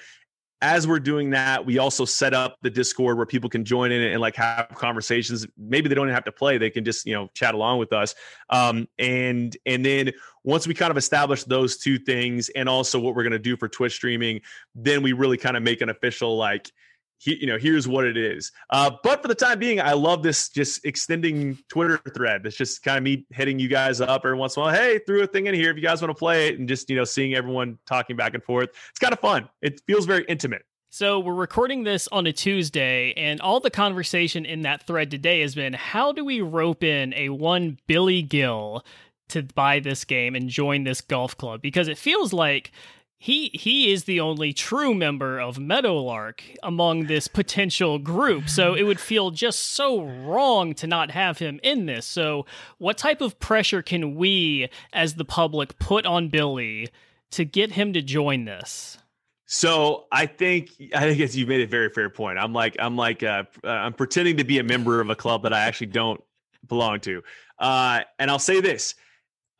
as 0.61 0.88
we're 0.88 0.99
doing 0.99 1.31
that, 1.31 1.64
we 1.64 1.79
also 1.79 2.05
set 2.05 2.35
up 2.35 2.57
the 2.62 2.71
Discord 2.71 3.17
where 3.17 3.27
people 3.27 3.49
can 3.49 3.64
join 3.64 3.93
in 3.93 4.03
and 4.03 4.21
like 4.21 4.35
have 4.37 4.69
conversations. 4.75 5.47
Maybe 5.57 5.88
they 5.88 5.95
don't 5.95 6.07
even 6.07 6.14
have 6.14 6.25
to 6.25 6.33
play; 6.33 6.59
they 6.59 6.71
can 6.71 6.85
just 6.85 7.07
you 7.07 7.14
know 7.14 7.31
chat 7.35 7.55
along 7.55 7.79
with 7.79 7.93
us. 7.93 8.14
Um, 8.51 8.88
and 8.99 9.57
and 9.67 9.85
then 9.85 10.12
once 10.43 10.67
we 10.67 10.75
kind 10.75 10.91
of 10.91 10.97
establish 10.97 11.45
those 11.45 11.77
two 11.77 11.99
things, 11.99 12.49
and 12.51 12.69
also 12.69 12.99
what 12.99 13.14
we're 13.14 13.23
going 13.23 13.33
to 13.33 13.38
do 13.38 13.57
for 13.57 13.69
Twitch 13.69 13.95
streaming, 13.95 14.41
then 14.75 15.03
we 15.03 15.12
really 15.12 15.37
kind 15.37 15.57
of 15.57 15.62
make 15.62 15.81
an 15.81 15.91
official 15.91 16.37
like 16.37 16.73
he, 17.18 17.37
you 17.40 17.46
know, 17.46 17.59
here's 17.59 17.87
what 17.87 18.04
it 18.04 18.16
is. 18.16 18.52
Uh, 18.70 18.90
but 19.02 19.22
for 19.22 19.28
the 19.28 19.35
time 19.35 19.59
being, 19.59 19.81
I 19.81 19.92
love 19.92 20.22
this 20.22 20.48
just 20.48 20.85
extending 20.85 21.59
Twitter 21.68 22.00
thread. 22.14 22.42
That's 22.44 22.57
just 22.57 22.83
kind 22.83 22.98
of 22.98 23.04
me 23.04 23.26
hitting 23.31 23.59
you 23.59 23.68
guys 23.68 24.00
up 24.00 24.22
every 24.24 24.37
once 24.37 24.57
in 24.57 24.62
a 24.62 24.66
while. 24.66 24.74
Hey, 24.74 25.00
threw 25.07 25.22
a 25.22 25.26
thing 25.26 25.46
in 25.46 25.54
here 25.54 25.70
if 25.70 25.76
you 25.76 25.83
guys 25.83 26.00
want 26.00 26.11
to 26.11 26.18
play 26.18 26.48
it, 26.48 26.59
and 26.59 26.68
just 26.68 26.88
you 26.88 26.96
know, 26.96 27.04
seeing 27.04 27.35
everyone 27.35 27.78
talking 27.87 28.16
back 28.16 28.35
and 28.35 28.42
forth. 28.42 28.70
It's 28.90 28.98
kind 28.98 29.12
of 29.12 29.20
fun. 29.20 29.48
It 29.62 29.81
feels 29.87 30.07
very 30.07 30.24
intimate. 30.28 30.62
So 30.90 31.20
we're 31.20 31.35
recording 31.35 31.85
this 31.85 32.09
on 32.09 32.26
a 32.26 32.33
Tuesday, 32.33 33.12
and 33.14 33.42
all 33.42 33.61
the 33.61 33.70
conversation 33.70 34.46
in 34.46 34.62
that 34.62 34.87
thread 34.87 35.11
today 35.11 35.42
has 35.42 35.54
been 35.54 35.74
how 35.74 36.12
do 36.12 36.24
we 36.24 36.40
rope 36.40 36.83
in 36.83 37.12
a 37.14 37.28
one 37.28 37.78
Billy 37.87 38.22
Gil 38.22 38.85
to 39.28 39.42
buy 39.42 39.81
this 39.81 40.07
game 40.07 40.35
and 40.35 40.48
join 40.48 40.85
this 40.85 41.02
golf 41.02 41.37
club? 41.37 41.61
Because 41.61 41.88
it 41.88 41.98
feels 41.98 42.33
like 42.33 42.72
he 43.18 43.50
he 43.52 43.92
is 43.92 44.04
the 44.04 44.20
only 44.20 44.52
true 44.52 44.94
member 44.94 45.40
of 45.40 45.59
Meadowlark 45.59 46.44
among 46.62 47.07
this 47.07 47.26
potential 47.26 47.98
group. 47.98 48.48
So 48.48 48.74
it 48.74 48.85
would 48.85 49.00
feel 49.00 49.33
just 49.33 49.59
so 49.72 50.02
wrong 50.02 50.72
to 50.74 50.87
not 50.87 51.11
have 51.11 51.38
him 51.38 51.59
in 51.64 51.87
this. 51.87 52.07
So 52.07 52.46
what 52.78 52.96
type 52.96 53.20
of 53.20 53.40
pressure 53.40 53.83
can 53.83 54.14
we 54.14 54.68
as 54.92 55.14
the 55.14 55.24
public 55.24 55.78
put 55.81 56.07
on 56.07 56.28
Billy 56.28 56.88
to 57.33 57.44
get 57.44 57.72
him 57.72 57.92
to 57.92 58.02
join 58.02 58.44
this? 58.44 58.98
So 59.46 60.07
I 60.12 60.26
think 60.26 60.70
I 60.94 61.00
think 61.00 61.20
as 61.20 61.37
you 61.37 61.44
made 61.46 61.62
a 61.62 61.66
very 61.66 61.88
fair 61.90 62.11
point. 62.11 62.38
I'm 62.38 62.52
like 62.52 62.76
I'm 62.78 62.96
like 62.96 63.24
uh, 63.24 63.44
I'm 63.64 63.94
pretending 63.94 64.37
to 64.37 64.44
be 64.44 64.61
a 64.61 64.64
member 64.64 65.00
of 65.00 65.11
a 65.11 65.16
club 65.16 65.42
that 65.42 65.52
I 65.52 65.61
actually 65.61 65.88
don't 65.88 66.22
belong 66.68 67.00
to. 67.00 67.22
Uh, 67.59 68.00
and 68.20 68.31
I'll 68.31 68.38
say 68.38 68.61
this: 68.61 68.94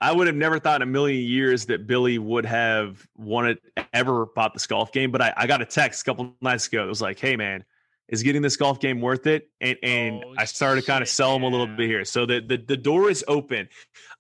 I 0.01 0.13
would 0.13 0.27
have 0.29 0.37
never 0.37 0.59
thought 0.59 0.81
in 0.81 0.89
a 0.89 0.91
million 0.91 1.25
years 1.25 1.67
that 1.67 1.87
Billy 1.87 2.19
would 2.19 2.47
have 2.47 3.07
wanted 3.17 3.59
ever 3.93 4.27
bought 4.27 4.53
this 4.53 4.67
golf 4.67 4.93
game. 4.93 5.11
But 5.11 5.23
I, 5.23 5.35
I 5.37 5.47
got 5.47 5.61
a 5.61 5.65
text 5.65 6.03
a 6.03 6.05
couple 6.05 6.37
nights 6.41 6.69
ago. 6.69 6.85
It 6.85 6.89
was 6.89 7.03
like, 7.03 7.19
"Hey, 7.19 7.37
man, 7.37 7.65
is 8.09 8.23
getting 8.23 8.43
this 8.43 8.57
golf 8.57 8.79
game 8.79 9.01
worth 9.01 9.27
it?" 9.27 9.51
And 9.61 9.77
and 9.83 10.23
oh, 10.25 10.35
I 10.39 10.45
started 10.45 10.83
to 10.83 10.87
kind 10.87 11.03
of 11.03 11.09
sell 11.09 11.35
him 11.35 11.43
a 11.43 11.49
little 11.49 11.67
bit 11.67 11.89
here. 11.89 12.05
So 12.05 12.27
the, 12.27 12.41
the 12.41 12.59
the 12.59 12.77
door 12.77 13.11
is 13.11 13.25
open. 13.27 13.69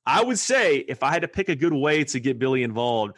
I 0.04 0.22
would 0.22 0.38
say 0.38 0.78
if 0.78 1.02
I 1.02 1.12
had 1.12 1.22
to 1.22 1.28
pick 1.28 1.48
a 1.48 1.56
good 1.56 1.72
way 1.72 2.02
to 2.04 2.18
get 2.18 2.38
Billy 2.38 2.62
involved, 2.64 3.14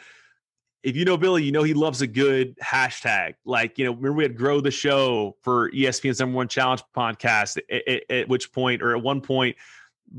if 0.83 0.95
you 0.95 1.05
know 1.05 1.17
Billy, 1.17 1.43
you 1.43 1.51
know 1.51 1.63
he 1.63 1.73
loves 1.73 2.01
a 2.01 2.07
good 2.07 2.57
hashtag. 2.59 3.35
Like, 3.45 3.77
you 3.77 3.85
know, 3.85 3.91
remember 3.91 4.17
we 4.17 4.23
had 4.23 4.35
Grow 4.35 4.61
the 4.61 4.71
Show 4.71 5.37
for 5.41 5.71
ESPN's 5.71 6.19
number 6.19 6.35
one 6.35 6.47
challenge 6.47 6.83
podcast, 6.95 7.59
at, 7.69 7.87
at, 7.87 8.11
at 8.11 8.29
which 8.29 8.51
point, 8.51 8.81
or 8.81 8.95
at 8.95 9.01
one 9.01 9.21
point, 9.21 9.57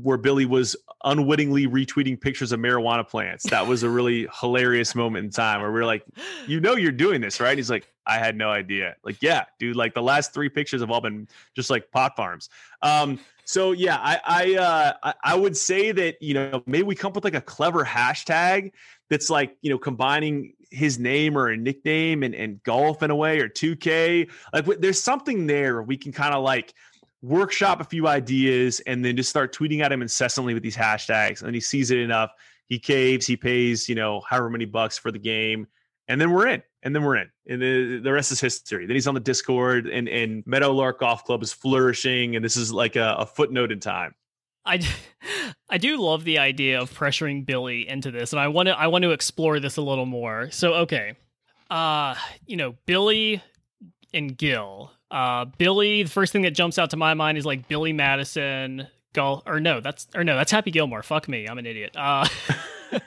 where 0.01 0.17
Billy 0.17 0.45
was 0.45 0.75
unwittingly 1.03 1.67
retweeting 1.67 2.19
pictures 2.19 2.51
of 2.51 2.59
marijuana 2.59 3.07
plants. 3.07 3.43
That 3.49 3.67
was 3.67 3.83
a 3.83 3.89
really 3.89 4.27
hilarious 4.39 4.95
moment 4.95 5.25
in 5.25 5.31
time 5.31 5.61
where 5.61 5.71
we 5.71 5.79
are 5.81 5.85
like, 5.85 6.03
you 6.47 6.59
know, 6.59 6.75
you're 6.75 6.91
doing 6.91 7.21
this, 7.21 7.39
right? 7.39 7.57
He's 7.57 7.69
like, 7.69 7.87
I 8.05 8.17
had 8.17 8.35
no 8.35 8.49
idea. 8.49 8.95
Like, 9.03 9.21
yeah, 9.21 9.45
dude, 9.59 9.75
like 9.75 9.93
the 9.93 10.01
last 10.01 10.33
three 10.33 10.49
pictures 10.49 10.81
have 10.81 10.91
all 10.91 11.01
been 11.01 11.27
just 11.55 11.69
like 11.69 11.91
pot 11.91 12.15
farms. 12.15 12.49
Um, 12.81 13.19
so 13.45 13.71
yeah, 13.71 13.97
I 13.97 14.19
I 14.25 14.55
uh 14.55 14.93
I, 15.03 15.13
I 15.23 15.35
would 15.35 15.55
say 15.55 15.91
that, 15.91 16.21
you 16.21 16.33
know, 16.33 16.63
maybe 16.65 16.83
we 16.83 16.95
come 16.95 17.09
up 17.09 17.15
with 17.15 17.23
like 17.23 17.35
a 17.35 17.41
clever 17.41 17.83
hashtag 17.83 18.71
that's 19.09 19.29
like, 19.29 19.57
you 19.61 19.69
know, 19.69 19.77
combining 19.77 20.53
his 20.71 20.97
name 20.97 21.37
or 21.37 21.49
a 21.49 21.57
nickname 21.57 22.23
and, 22.23 22.33
and 22.33 22.63
golf 22.63 23.03
in 23.03 23.11
a 23.11 23.15
way 23.15 23.39
or 23.39 23.47
2K. 23.47 24.29
Like 24.53 24.65
there's 24.79 25.01
something 25.01 25.45
there 25.45 25.81
we 25.83 25.97
can 25.97 26.11
kind 26.11 26.33
of 26.33 26.43
like 26.43 26.73
workshop 27.23 27.81
a 27.81 27.83
few 27.83 28.07
ideas 28.07 28.81
and 28.81 29.03
then 29.03 29.15
just 29.15 29.29
start 29.29 29.55
tweeting 29.55 29.79
at 29.79 29.91
him 29.91 30.01
incessantly 30.01 30.53
with 30.53 30.61
these 30.61 30.77
hashtags. 30.77 31.41
And 31.41 31.55
he 31.55 31.61
sees 31.61 31.89
it 31.89 31.97
enough. 31.97 32.31
He 32.67 32.77
caves, 32.77 33.25
he 33.25 33.35
pays, 33.35 33.89
you 33.89 33.95
know, 33.95 34.21
however 34.29 34.49
many 34.49 34.65
bucks 34.65 34.97
for 34.97 35.11
the 35.11 35.19
game. 35.19 35.65
And 36.07 36.19
then 36.19 36.31
we're 36.31 36.47
in. 36.47 36.61
And 36.83 36.93
then 36.93 37.03
we're 37.03 37.15
in. 37.15 37.29
And 37.47 37.61
the, 37.61 37.99
the 38.03 38.11
rest 38.11 38.31
is 38.31 38.41
history. 38.41 38.85
Then 38.85 38.95
he's 38.95 39.07
on 39.07 39.13
the 39.13 39.21
Discord 39.21 39.87
and, 39.87 40.07
and 40.09 40.45
Meadowlark 40.45 40.99
Golf 40.99 41.23
Club 41.23 41.41
is 41.41 41.53
flourishing. 41.53 42.35
And 42.35 42.43
this 42.43 42.57
is 42.57 42.73
like 42.73 42.97
a, 42.97 43.15
a 43.19 43.25
footnote 43.25 43.71
in 43.71 43.79
time. 43.79 44.13
I, 44.65 44.81
I 45.69 45.77
do 45.77 45.97
love 45.97 46.23
the 46.23 46.39
idea 46.39 46.81
of 46.81 46.91
pressuring 46.93 47.45
Billy 47.45 47.87
into 47.87 48.11
this, 48.11 48.33
and 48.33 48.39
I 48.39 48.47
want 48.47 48.67
to 48.67 48.77
I 48.77 48.87
want 48.87 49.03
to 49.03 49.11
explore 49.11 49.59
this 49.59 49.77
a 49.77 49.81
little 49.81 50.05
more. 50.05 50.51
So 50.51 50.73
okay, 50.73 51.15
uh, 51.69 52.15
you 52.45 52.57
know 52.57 52.75
Billy 52.85 53.41
and 54.13 54.37
Gil. 54.37 54.91
Uh, 55.13 55.45
Billy. 55.57 56.03
The 56.03 56.09
first 56.09 56.33
thing 56.33 56.41
that 56.41 56.51
jumps 56.51 56.77
out 56.77 56.89
to 56.89 56.97
my 56.97 57.13
mind 57.13 57.37
is 57.37 57.45
like 57.45 57.67
Billy 57.67 57.93
Madison. 57.93 58.87
Gull 59.13 59.43
or 59.45 59.59
no, 59.59 59.79
that's 59.79 60.07
or 60.15 60.23
no, 60.23 60.35
that's 60.35 60.51
Happy 60.51 60.71
Gilmore. 60.71 61.03
Fuck 61.03 61.27
me, 61.27 61.47
I'm 61.47 61.59
an 61.59 61.67
idiot. 61.67 61.95
Uh, 61.95 62.27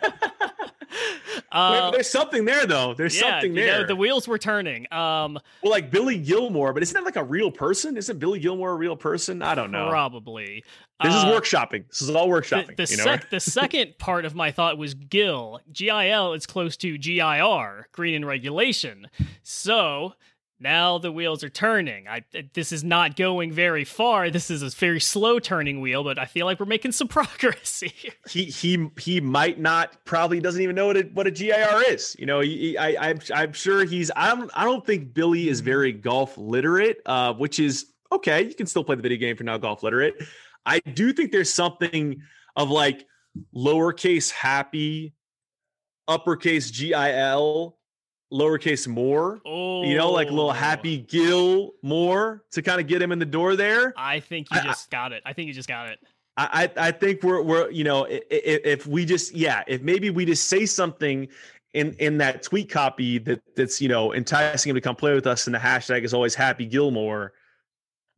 Uh, 1.52 1.90
there's 1.90 2.10
something 2.10 2.44
there 2.44 2.66
though. 2.66 2.92
There's 2.92 3.16
yeah, 3.16 3.30
something 3.30 3.54
there. 3.54 3.66
You 3.66 3.80
know, 3.82 3.86
the 3.86 3.96
wheels 3.96 4.28
were 4.28 4.38
turning. 4.38 4.92
Um, 4.92 5.38
well, 5.62 5.70
like 5.70 5.90
Billy 5.90 6.18
Gilmore, 6.18 6.72
but 6.72 6.82
isn't 6.82 6.94
that 6.94 7.04
like 7.04 7.16
a 7.16 7.24
real 7.24 7.50
person? 7.50 7.96
Isn't 7.96 8.18
Billy 8.18 8.38
Gilmore 8.38 8.72
a 8.72 8.76
real 8.76 8.96
person? 8.96 9.42
I 9.42 9.54
don't 9.54 9.70
know. 9.70 9.88
Probably. 9.88 10.64
This 11.02 11.14
uh, 11.14 11.18
is 11.18 11.24
workshopping. 11.24 11.88
This 11.88 12.02
is 12.02 12.10
all 12.10 12.28
workshopping. 12.28 12.76
The, 12.76 12.82
the, 12.82 12.86
sec- 12.86 13.30
the 13.30 13.40
second 13.40 13.94
part 13.98 14.24
of 14.24 14.34
my 14.34 14.50
thought 14.50 14.76
was 14.76 14.94
Gil. 14.94 15.60
GIL 15.72 16.34
is 16.34 16.46
close 16.46 16.76
to 16.78 16.98
GIR, 16.98 17.88
green 17.92 18.14
in 18.14 18.24
regulation. 18.24 19.08
So 19.42 20.14
now 20.58 20.96
the 20.98 21.12
wheels 21.12 21.44
are 21.44 21.50
turning. 21.50 22.08
I 22.08 22.24
this 22.54 22.72
is 22.72 22.82
not 22.82 23.16
going 23.16 23.52
very 23.52 23.84
far. 23.84 24.30
This 24.30 24.50
is 24.50 24.62
a 24.62 24.70
very 24.70 25.00
slow 25.00 25.38
turning 25.38 25.80
wheel, 25.80 26.02
but 26.02 26.18
I 26.18 26.24
feel 26.24 26.46
like 26.46 26.58
we're 26.58 26.66
making 26.66 26.92
some 26.92 27.08
progress 27.08 27.80
here. 27.80 28.12
He 28.28 28.44
he 28.44 28.88
he 28.98 29.20
might 29.20 29.58
not 29.58 30.04
probably 30.04 30.40
doesn't 30.40 30.62
even 30.62 30.74
know 30.74 30.86
what 30.86 30.96
a, 30.96 31.02
what 31.12 31.26
a 31.26 31.30
GIR 31.30 31.82
is. 31.88 32.16
You 32.18 32.26
know, 32.26 32.40
he, 32.40 32.76
I 32.78 33.10
I'm 33.10 33.20
I'm 33.34 33.52
sure 33.52 33.84
he's 33.84 34.10
I 34.16 34.34
don't 34.34 34.50
I 34.54 34.64
don't 34.64 34.84
think 34.84 35.12
Billy 35.12 35.48
is 35.48 35.60
very 35.60 35.92
golf 35.92 36.38
literate, 36.38 37.02
uh, 37.04 37.34
which 37.34 37.60
is 37.60 37.86
okay. 38.10 38.42
You 38.42 38.54
can 38.54 38.66
still 38.66 38.84
play 38.84 38.96
the 38.96 39.02
video 39.02 39.18
game 39.18 39.36
for 39.36 39.44
now 39.44 39.58
golf 39.58 39.82
literate. 39.82 40.14
I 40.64 40.80
do 40.80 41.12
think 41.12 41.32
there's 41.32 41.52
something 41.52 42.22
of 42.56 42.70
like 42.70 43.06
lowercase 43.54 44.30
happy, 44.30 45.14
uppercase 46.08 46.70
GIL 46.70 47.76
lowercase 48.36 48.86
more. 48.86 49.40
Oh, 49.44 49.82
you 49.84 49.96
know, 49.96 50.10
like 50.10 50.28
a 50.28 50.32
little 50.32 50.50
oh. 50.50 50.52
happy 50.52 51.02
oh. 51.02 51.06
Gil 51.08 51.72
more 51.82 52.44
to 52.52 52.62
kind 52.62 52.80
of 52.80 52.86
get 52.86 53.00
him 53.00 53.12
in 53.12 53.18
the 53.18 53.26
door 53.26 53.56
there. 53.56 53.94
I 53.96 54.20
think 54.20 54.48
you 54.52 54.60
just 54.62 54.92
I, 54.92 54.96
got 54.96 55.12
it. 55.12 55.22
I 55.24 55.32
think 55.32 55.48
you 55.48 55.54
just 55.54 55.68
got 55.68 55.88
it. 55.88 55.98
I 56.36 56.70
I 56.76 56.90
think 56.90 57.22
we're 57.22 57.40
we're 57.40 57.70
you 57.70 57.84
know 57.84 58.04
if, 58.04 58.22
if 58.30 58.86
we 58.86 59.06
just 59.06 59.34
yeah 59.34 59.64
if 59.66 59.80
maybe 59.80 60.10
we 60.10 60.26
just 60.26 60.48
say 60.48 60.66
something 60.66 61.28
in 61.72 61.94
in 61.94 62.18
that 62.18 62.42
tweet 62.42 62.70
copy 62.70 63.18
that 63.18 63.42
that's 63.56 63.80
you 63.80 63.88
know 63.88 64.12
enticing 64.12 64.70
him 64.70 64.76
to 64.76 64.80
come 64.82 64.96
play 64.96 65.14
with 65.14 65.26
us 65.26 65.46
and 65.46 65.54
the 65.54 65.58
hashtag 65.58 66.04
is 66.04 66.12
always 66.12 66.34
happy 66.34 66.66
Gilmore. 66.66 67.32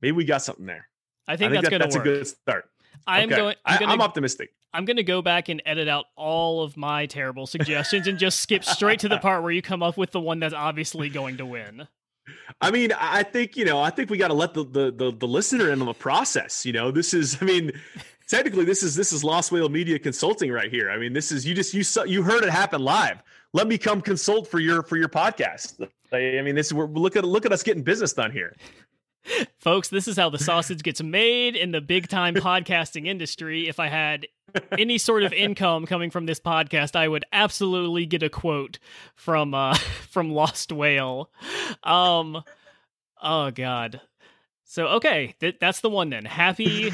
Maybe 0.02 0.16
we 0.16 0.24
got 0.24 0.42
something 0.42 0.66
there. 0.66 0.88
I 1.26 1.36
think, 1.36 1.50
I 1.50 1.54
think 1.54 1.62
that's, 1.62 1.72
that, 1.72 1.78
that's 1.78 1.96
a 1.96 2.00
good 2.00 2.26
start. 2.26 2.68
I'm 3.08 3.28
okay. 3.28 3.36
going. 3.36 3.56
I'm, 3.64 3.80
gonna, 3.80 3.92
I'm 3.92 4.00
optimistic. 4.02 4.50
I'm 4.74 4.84
going 4.84 4.98
to 4.98 5.02
go 5.02 5.22
back 5.22 5.48
and 5.48 5.62
edit 5.64 5.88
out 5.88 6.04
all 6.14 6.62
of 6.62 6.76
my 6.76 7.06
terrible 7.06 7.46
suggestions 7.46 8.06
and 8.06 8.18
just 8.18 8.40
skip 8.40 8.62
straight 8.62 9.00
to 9.00 9.08
the 9.08 9.18
part 9.18 9.42
where 9.42 9.50
you 9.50 9.62
come 9.62 9.82
up 9.82 9.96
with 9.96 10.10
the 10.10 10.20
one 10.20 10.40
that's 10.40 10.54
obviously 10.54 11.08
going 11.08 11.38
to 11.38 11.46
win. 11.46 11.88
I 12.60 12.70
mean, 12.70 12.92
I 12.92 13.22
think 13.22 13.56
you 13.56 13.64
know, 13.64 13.80
I 13.80 13.88
think 13.88 14.10
we 14.10 14.18
got 14.18 14.28
to 14.28 14.34
let 14.34 14.52
the, 14.52 14.64
the 14.64 14.92
the 14.92 15.16
the 15.18 15.26
listener 15.26 15.70
in 15.70 15.80
on 15.80 15.86
the 15.86 15.94
process. 15.94 16.66
You 16.66 16.74
know, 16.74 16.90
this 16.90 17.14
is, 17.14 17.38
I 17.40 17.46
mean, 17.46 17.72
technically, 18.28 18.66
this 18.66 18.82
is 18.82 18.94
this 18.94 19.12
is 19.12 19.24
Lost 19.24 19.50
Whale 19.50 19.70
Media 19.70 19.98
Consulting 19.98 20.52
right 20.52 20.70
here. 20.70 20.90
I 20.90 20.98
mean, 20.98 21.14
this 21.14 21.32
is 21.32 21.46
you 21.46 21.54
just 21.54 21.72
you 21.72 21.82
saw 21.82 22.04
you 22.04 22.22
heard 22.22 22.44
it 22.44 22.50
happen 22.50 22.82
live. 22.82 23.22
Let 23.54 23.66
me 23.66 23.78
come 23.78 24.02
consult 24.02 24.46
for 24.46 24.60
your 24.60 24.82
for 24.82 24.98
your 24.98 25.08
podcast. 25.08 25.88
I 26.12 26.42
mean, 26.42 26.54
this 26.54 26.66
is 26.66 26.74
we're 26.74 26.86
look 26.86 27.16
at 27.16 27.24
look 27.24 27.46
at 27.46 27.52
us 27.52 27.62
getting 27.62 27.82
business 27.82 28.12
done 28.12 28.30
here. 28.30 28.54
Folks, 29.68 29.90
this 29.90 30.08
is 30.08 30.16
how 30.16 30.30
the 30.30 30.38
sausage 30.38 30.82
gets 30.82 31.02
made 31.02 31.54
in 31.54 31.72
the 31.72 31.82
big 31.82 32.08
time 32.08 32.34
podcasting 32.36 33.06
industry. 33.06 33.68
If 33.68 33.78
I 33.78 33.88
had 33.88 34.26
any 34.78 34.96
sort 34.96 35.24
of 35.24 35.34
income 35.34 35.84
coming 35.84 36.10
from 36.10 36.24
this 36.24 36.40
podcast, 36.40 36.96
I 36.96 37.06
would 37.06 37.26
absolutely 37.34 38.06
get 38.06 38.22
a 38.22 38.30
quote 38.30 38.78
from 39.14 39.52
uh 39.52 39.74
from 40.08 40.30
Lost 40.30 40.72
Whale. 40.72 41.28
Um 41.82 42.42
oh 43.22 43.50
god. 43.50 44.00
So 44.64 44.86
okay, 44.86 45.34
th- 45.38 45.58
that's 45.60 45.80
the 45.80 45.90
one 45.90 46.08
then. 46.08 46.24
Happy 46.24 46.90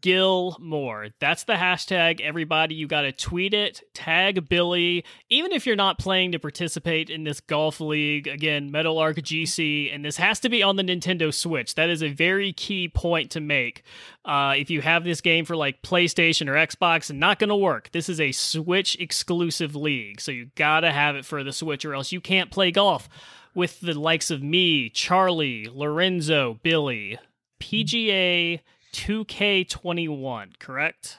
Gil 0.00 0.56
Moore. 0.60 1.08
That's 1.18 1.44
the 1.44 1.54
hashtag. 1.54 2.20
Everybody, 2.20 2.74
you 2.74 2.86
got 2.86 3.02
to 3.02 3.12
tweet 3.12 3.54
it, 3.54 3.82
tag 3.94 4.48
Billy. 4.48 5.04
Even 5.30 5.52
if 5.52 5.66
you're 5.66 5.76
not 5.76 5.98
playing 5.98 6.32
to 6.32 6.38
participate 6.38 7.08
in 7.08 7.24
this 7.24 7.40
golf 7.40 7.80
league, 7.80 8.28
again, 8.28 8.70
Meadowlark 8.70 9.16
GC, 9.16 9.94
and 9.94 10.04
this 10.04 10.18
has 10.18 10.40
to 10.40 10.48
be 10.48 10.62
on 10.62 10.76
the 10.76 10.82
Nintendo 10.82 11.32
Switch. 11.32 11.74
That 11.74 11.88
is 11.88 12.02
a 12.02 12.12
very 12.12 12.52
key 12.52 12.88
point 12.88 13.30
to 13.30 13.40
make. 13.40 13.82
Uh, 14.24 14.54
if 14.56 14.68
you 14.68 14.82
have 14.82 15.04
this 15.04 15.20
game 15.22 15.44
for 15.44 15.56
like 15.56 15.82
PlayStation 15.82 16.48
or 16.48 16.54
Xbox, 16.54 17.14
not 17.14 17.38
going 17.38 17.48
to 17.48 17.56
work. 17.56 17.90
This 17.92 18.08
is 18.08 18.20
a 18.20 18.32
Switch 18.32 18.96
exclusive 19.00 19.74
league, 19.74 20.20
so 20.20 20.30
you 20.30 20.50
got 20.54 20.80
to 20.80 20.92
have 20.92 21.16
it 21.16 21.24
for 21.24 21.42
the 21.42 21.52
Switch, 21.52 21.84
or 21.84 21.94
else 21.94 22.12
you 22.12 22.20
can't 22.20 22.50
play 22.50 22.70
golf 22.70 23.08
with 23.54 23.80
the 23.80 23.98
likes 23.98 24.30
of 24.30 24.42
me, 24.42 24.88
Charlie, 24.90 25.66
Lorenzo, 25.72 26.60
Billy, 26.62 27.18
PGA 27.58 28.60
2K21, 28.92 30.58
correct? 30.58 31.18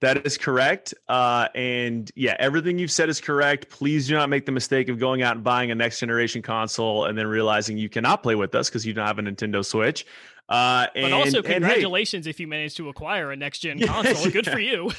That 0.00 0.26
is 0.26 0.36
correct. 0.36 0.92
Uh, 1.08 1.48
and 1.54 2.10
yeah, 2.14 2.36
everything 2.38 2.78
you've 2.78 2.90
said 2.90 3.08
is 3.08 3.20
correct. 3.20 3.70
Please 3.70 4.06
do 4.06 4.14
not 4.14 4.28
make 4.28 4.44
the 4.44 4.52
mistake 4.52 4.88
of 4.88 4.98
going 4.98 5.22
out 5.22 5.36
and 5.36 5.44
buying 5.44 5.70
a 5.70 5.74
next 5.74 6.00
generation 6.00 6.42
console 6.42 7.06
and 7.06 7.16
then 7.16 7.26
realizing 7.26 7.78
you 7.78 7.88
cannot 7.88 8.22
play 8.22 8.34
with 8.34 8.54
us 8.54 8.68
because 8.68 8.84
you 8.84 8.92
don't 8.92 9.06
have 9.06 9.18
a 9.18 9.22
Nintendo 9.22 9.64
Switch. 9.64 10.04
Uh, 10.48 10.86
and, 10.94 11.10
but 11.10 11.12
also, 11.12 11.42
congratulations 11.42 12.26
hey, 12.26 12.30
if 12.30 12.38
you 12.38 12.46
managed 12.46 12.76
to 12.76 12.88
acquire 12.88 13.32
a 13.32 13.36
next 13.36 13.60
gen 13.60 13.80
console. 13.80 14.30
Good 14.30 14.46
for 14.46 14.60
you. 14.60 14.90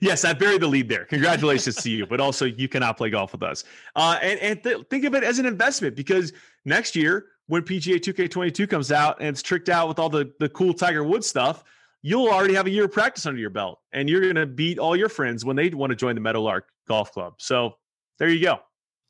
yes, 0.00 0.24
I 0.24 0.32
buried 0.32 0.62
the 0.62 0.66
lead 0.66 0.88
there. 0.88 1.04
Congratulations 1.04 1.76
to 1.76 1.90
you, 1.90 2.06
but 2.06 2.20
also 2.20 2.46
you 2.46 2.68
cannot 2.68 2.96
play 2.96 3.10
golf 3.10 3.32
with 3.32 3.42
us. 3.42 3.64
Uh, 3.94 4.18
and 4.20 4.40
and 4.40 4.62
th- 4.62 4.86
think 4.90 5.04
of 5.04 5.14
it 5.14 5.22
as 5.22 5.38
an 5.38 5.46
investment 5.46 5.94
because 5.94 6.32
next 6.64 6.96
year 6.96 7.26
when 7.46 7.62
PGA 7.62 7.96
2K22 7.96 8.68
comes 8.68 8.92
out 8.92 9.18
and 9.18 9.28
it's 9.28 9.42
tricked 9.42 9.68
out 9.68 9.88
with 9.88 9.98
all 9.98 10.08
the, 10.08 10.32
the 10.38 10.48
cool 10.48 10.72
Tiger 10.72 11.04
Woods 11.04 11.26
stuff, 11.26 11.64
you'll 12.02 12.28
already 12.28 12.54
have 12.54 12.66
a 12.66 12.70
year 12.70 12.84
of 12.84 12.92
practice 12.92 13.26
under 13.26 13.40
your 13.40 13.50
belt 13.50 13.80
and 13.92 14.08
you're 14.08 14.20
going 14.20 14.34
to 14.34 14.46
beat 14.46 14.78
all 14.78 14.96
your 14.96 15.08
friends 15.08 15.44
when 15.44 15.56
they 15.56 15.68
want 15.70 15.90
to 15.90 15.96
join 15.96 16.14
the 16.14 16.20
Meadowlark 16.20 16.68
Golf 16.88 17.12
Club. 17.12 17.34
So 17.38 17.74
there 18.18 18.28
you 18.28 18.42
go. 18.42 18.60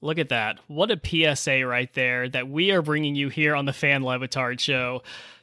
Look 0.00 0.18
at 0.18 0.30
that. 0.30 0.58
What 0.66 0.90
a 0.90 1.00
PSA 1.36 1.64
right 1.64 1.92
there 1.94 2.28
that 2.28 2.48
we 2.48 2.72
are 2.72 2.82
bringing 2.82 3.14
you 3.14 3.28
here 3.28 3.54
on 3.54 3.66
the 3.66 3.72
Fan 3.72 4.02
Le 4.02 4.18
Batard 4.18 4.58
show. 4.58 5.02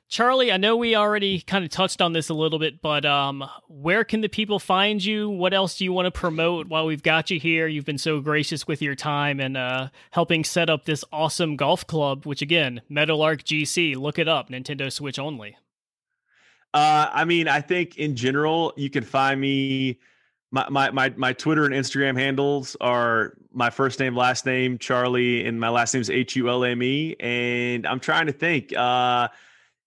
Charlie, 0.10 0.52
I 0.52 0.58
know 0.58 0.76
we 0.76 0.96
already 0.96 1.40
kind 1.40 1.64
of 1.64 1.70
touched 1.70 2.02
on 2.02 2.14
this 2.14 2.30
a 2.30 2.34
little 2.34 2.58
bit, 2.58 2.82
but 2.82 3.06
um, 3.06 3.48
where 3.68 4.04
can 4.04 4.22
the 4.22 4.28
people 4.28 4.58
find 4.58 5.06
you? 5.06 5.30
What 5.30 5.54
else 5.54 5.78
do 5.78 5.84
you 5.84 5.94
want 5.94 6.08
to 6.08 6.12
promote 6.12 6.68
while 6.68 6.88
we've 6.88 7.04
got 7.04 7.30
you 7.30 7.40
here? 7.40 7.68
You've 7.68 7.86
been 7.86 8.00
so 8.00 8.20
gracious 8.20 8.66
with 8.66 8.82
your 8.82 8.96
time 8.96 9.40
and 9.40 9.56
uh, 9.56 9.90
helping 10.10 10.44
set 10.44 10.68
up 10.68 10.86
this 10.86 11.06
awesome 11.14 11.56
golf 11.56 11.86
club, 11.86 12.26
which 12.26 12.42
again, 12.42 12.82
Meadowlark 12.90 13.44
GC, 13.44 13.96
look 13.98 14.18
it 14.18 14.28
up, 14.28 14.50
Nintendo 14.50 14.92
Switch 14.92 15.20
only. 15.20 15.56
Uh, 16.74 17.08
I 17.14 17.24
mean, 17.24 17.48
I 17.48 17.62
think 17.62 17.98
in 17.98 18.16
general, 18.16 18.74
you 18.76 18.90
can 18.90 19.04
find 19.04 19.40
me. 19.40 20.00
My, 20.52 20.68
my 20.70 20.90
my 20.90 21.14
my 21.16 21.34
Twitter 21.34 21.66
and 21.66 21.74
Instagram 21.76 22.18
handles 22.18 22.76
are 22.82 23.38
my 23.54 23.70
first 23.70 24.00
name, 24.00 24.16
last 24.16 24.48
name, 24.48 24.80
Charlie, 24.80 25.46
and 25.46 25.60
my 25.60 25.70
last 25.70 25.94
name 25.94 26.02
is 26.02 26.10
H 26.10 26.36
U 26.36 26.50
L 26.50 26.64
M 26.64 26.82
E. 26.82 27.16
And 27.20 27.86
I'm 27.86 28.00
trying 28.00 28.26
to 28.26 28.32
think. 28.34 28.76
Uh, 28.76 29.28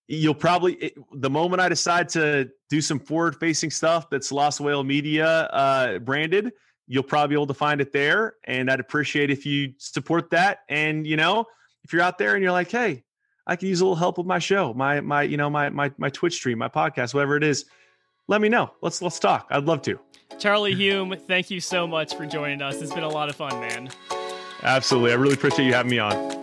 you'll 0.07 0.35
probably 0.35 0.93
the 1.13 1.29
moment 1.29 1.61
I 1.61 1.69
decide 1.69 2.09
to 2.09 2.49
do 2.69 2.81
some 2.81 2.99
forward 2.99 3.35
facing 3.39 3.71
stuff 3.71 4.09
that's 4.09 4.31
Lost 4.31 4.59
Whale 4.59 4.83
Media 4.83 5.27
uh, 5.27 5.99
branded, 5.99 6.51
you'll 6.87 7.03
probably 7.03 7.35
be 7.35 7.37
able 7.37 7.47
to 7.47 7.53
find 7.53 7.81
it 7.81 7.93
there. 7.93 8.35
And 8.45 8.69
I'd 8.69 8.79
appreciate 8.79 9.29
if 9.29 9.45
you 9.45 9.73
support 9.77 10.29
that. 10.31 10.59
And 10.69 11.07
you 11.07 11.17
know, 11.17 11.45
if 11.83 11.93
you're 11.93 12.01
out 12.01 12.17
there 12.17 12.35
and 12.35 12.43
you're 12.43 12.51
like, 12.51 12.71
hey, 12.71 13.03
I 13.45 13.55
can 13.55 13.67
use 13.67 13.81
a 13.81 13.85
little 13.85 13.95
help 13.95 14.17
with 14.17 14.27
my 14.27 14.39
show, 14.39 14.73
my 14.73 15.01
my 15.01 15.23
you 15.23 15.37
know 15.37 15.49
my 15.49 15.69
my 15.69 15.91
my 15.97 16.09
Twitch 16.09 16.35
stream, 16.35 16.57
my 16.57 16.69
podcast, 16.69 17.13
whatever 17.13 17.37
it 17.37 17.43
is, 17.43 17.65
let 18.27 18.41
me 18.41 18.49
know. 18.49 18.71
Let's 18.81 19.01
let's 19.01 19.19
talk. 19.19 19.47
I'd 19.49 19.65
love 19.65 19.81
to. 19.83 19.99
Charlie 20.39 20.75
Hulme, 20.75 21.19
thank 21.21 21.51
you 21.51 21.59
so 21.59 21.85
much 21.85 22.15
for 22.15 22.25
joining 22.25 22.61
us. 22.61 22.81
It's 22.81 22.93
been 22.93 23.03
a 23.03 23.09
lot 23.09 23.29
of 23.29 23.35
fun, 23.35 23.59
man. 23.59 23.89
Absolutely. 24.63 25.11
I 25.11 25.15
really 25.15 25.35
appreciate 25.35 25.65
you 25.65 25.73
having 25.73 25.91
me 25.91 25.99
on. 25.99 26.42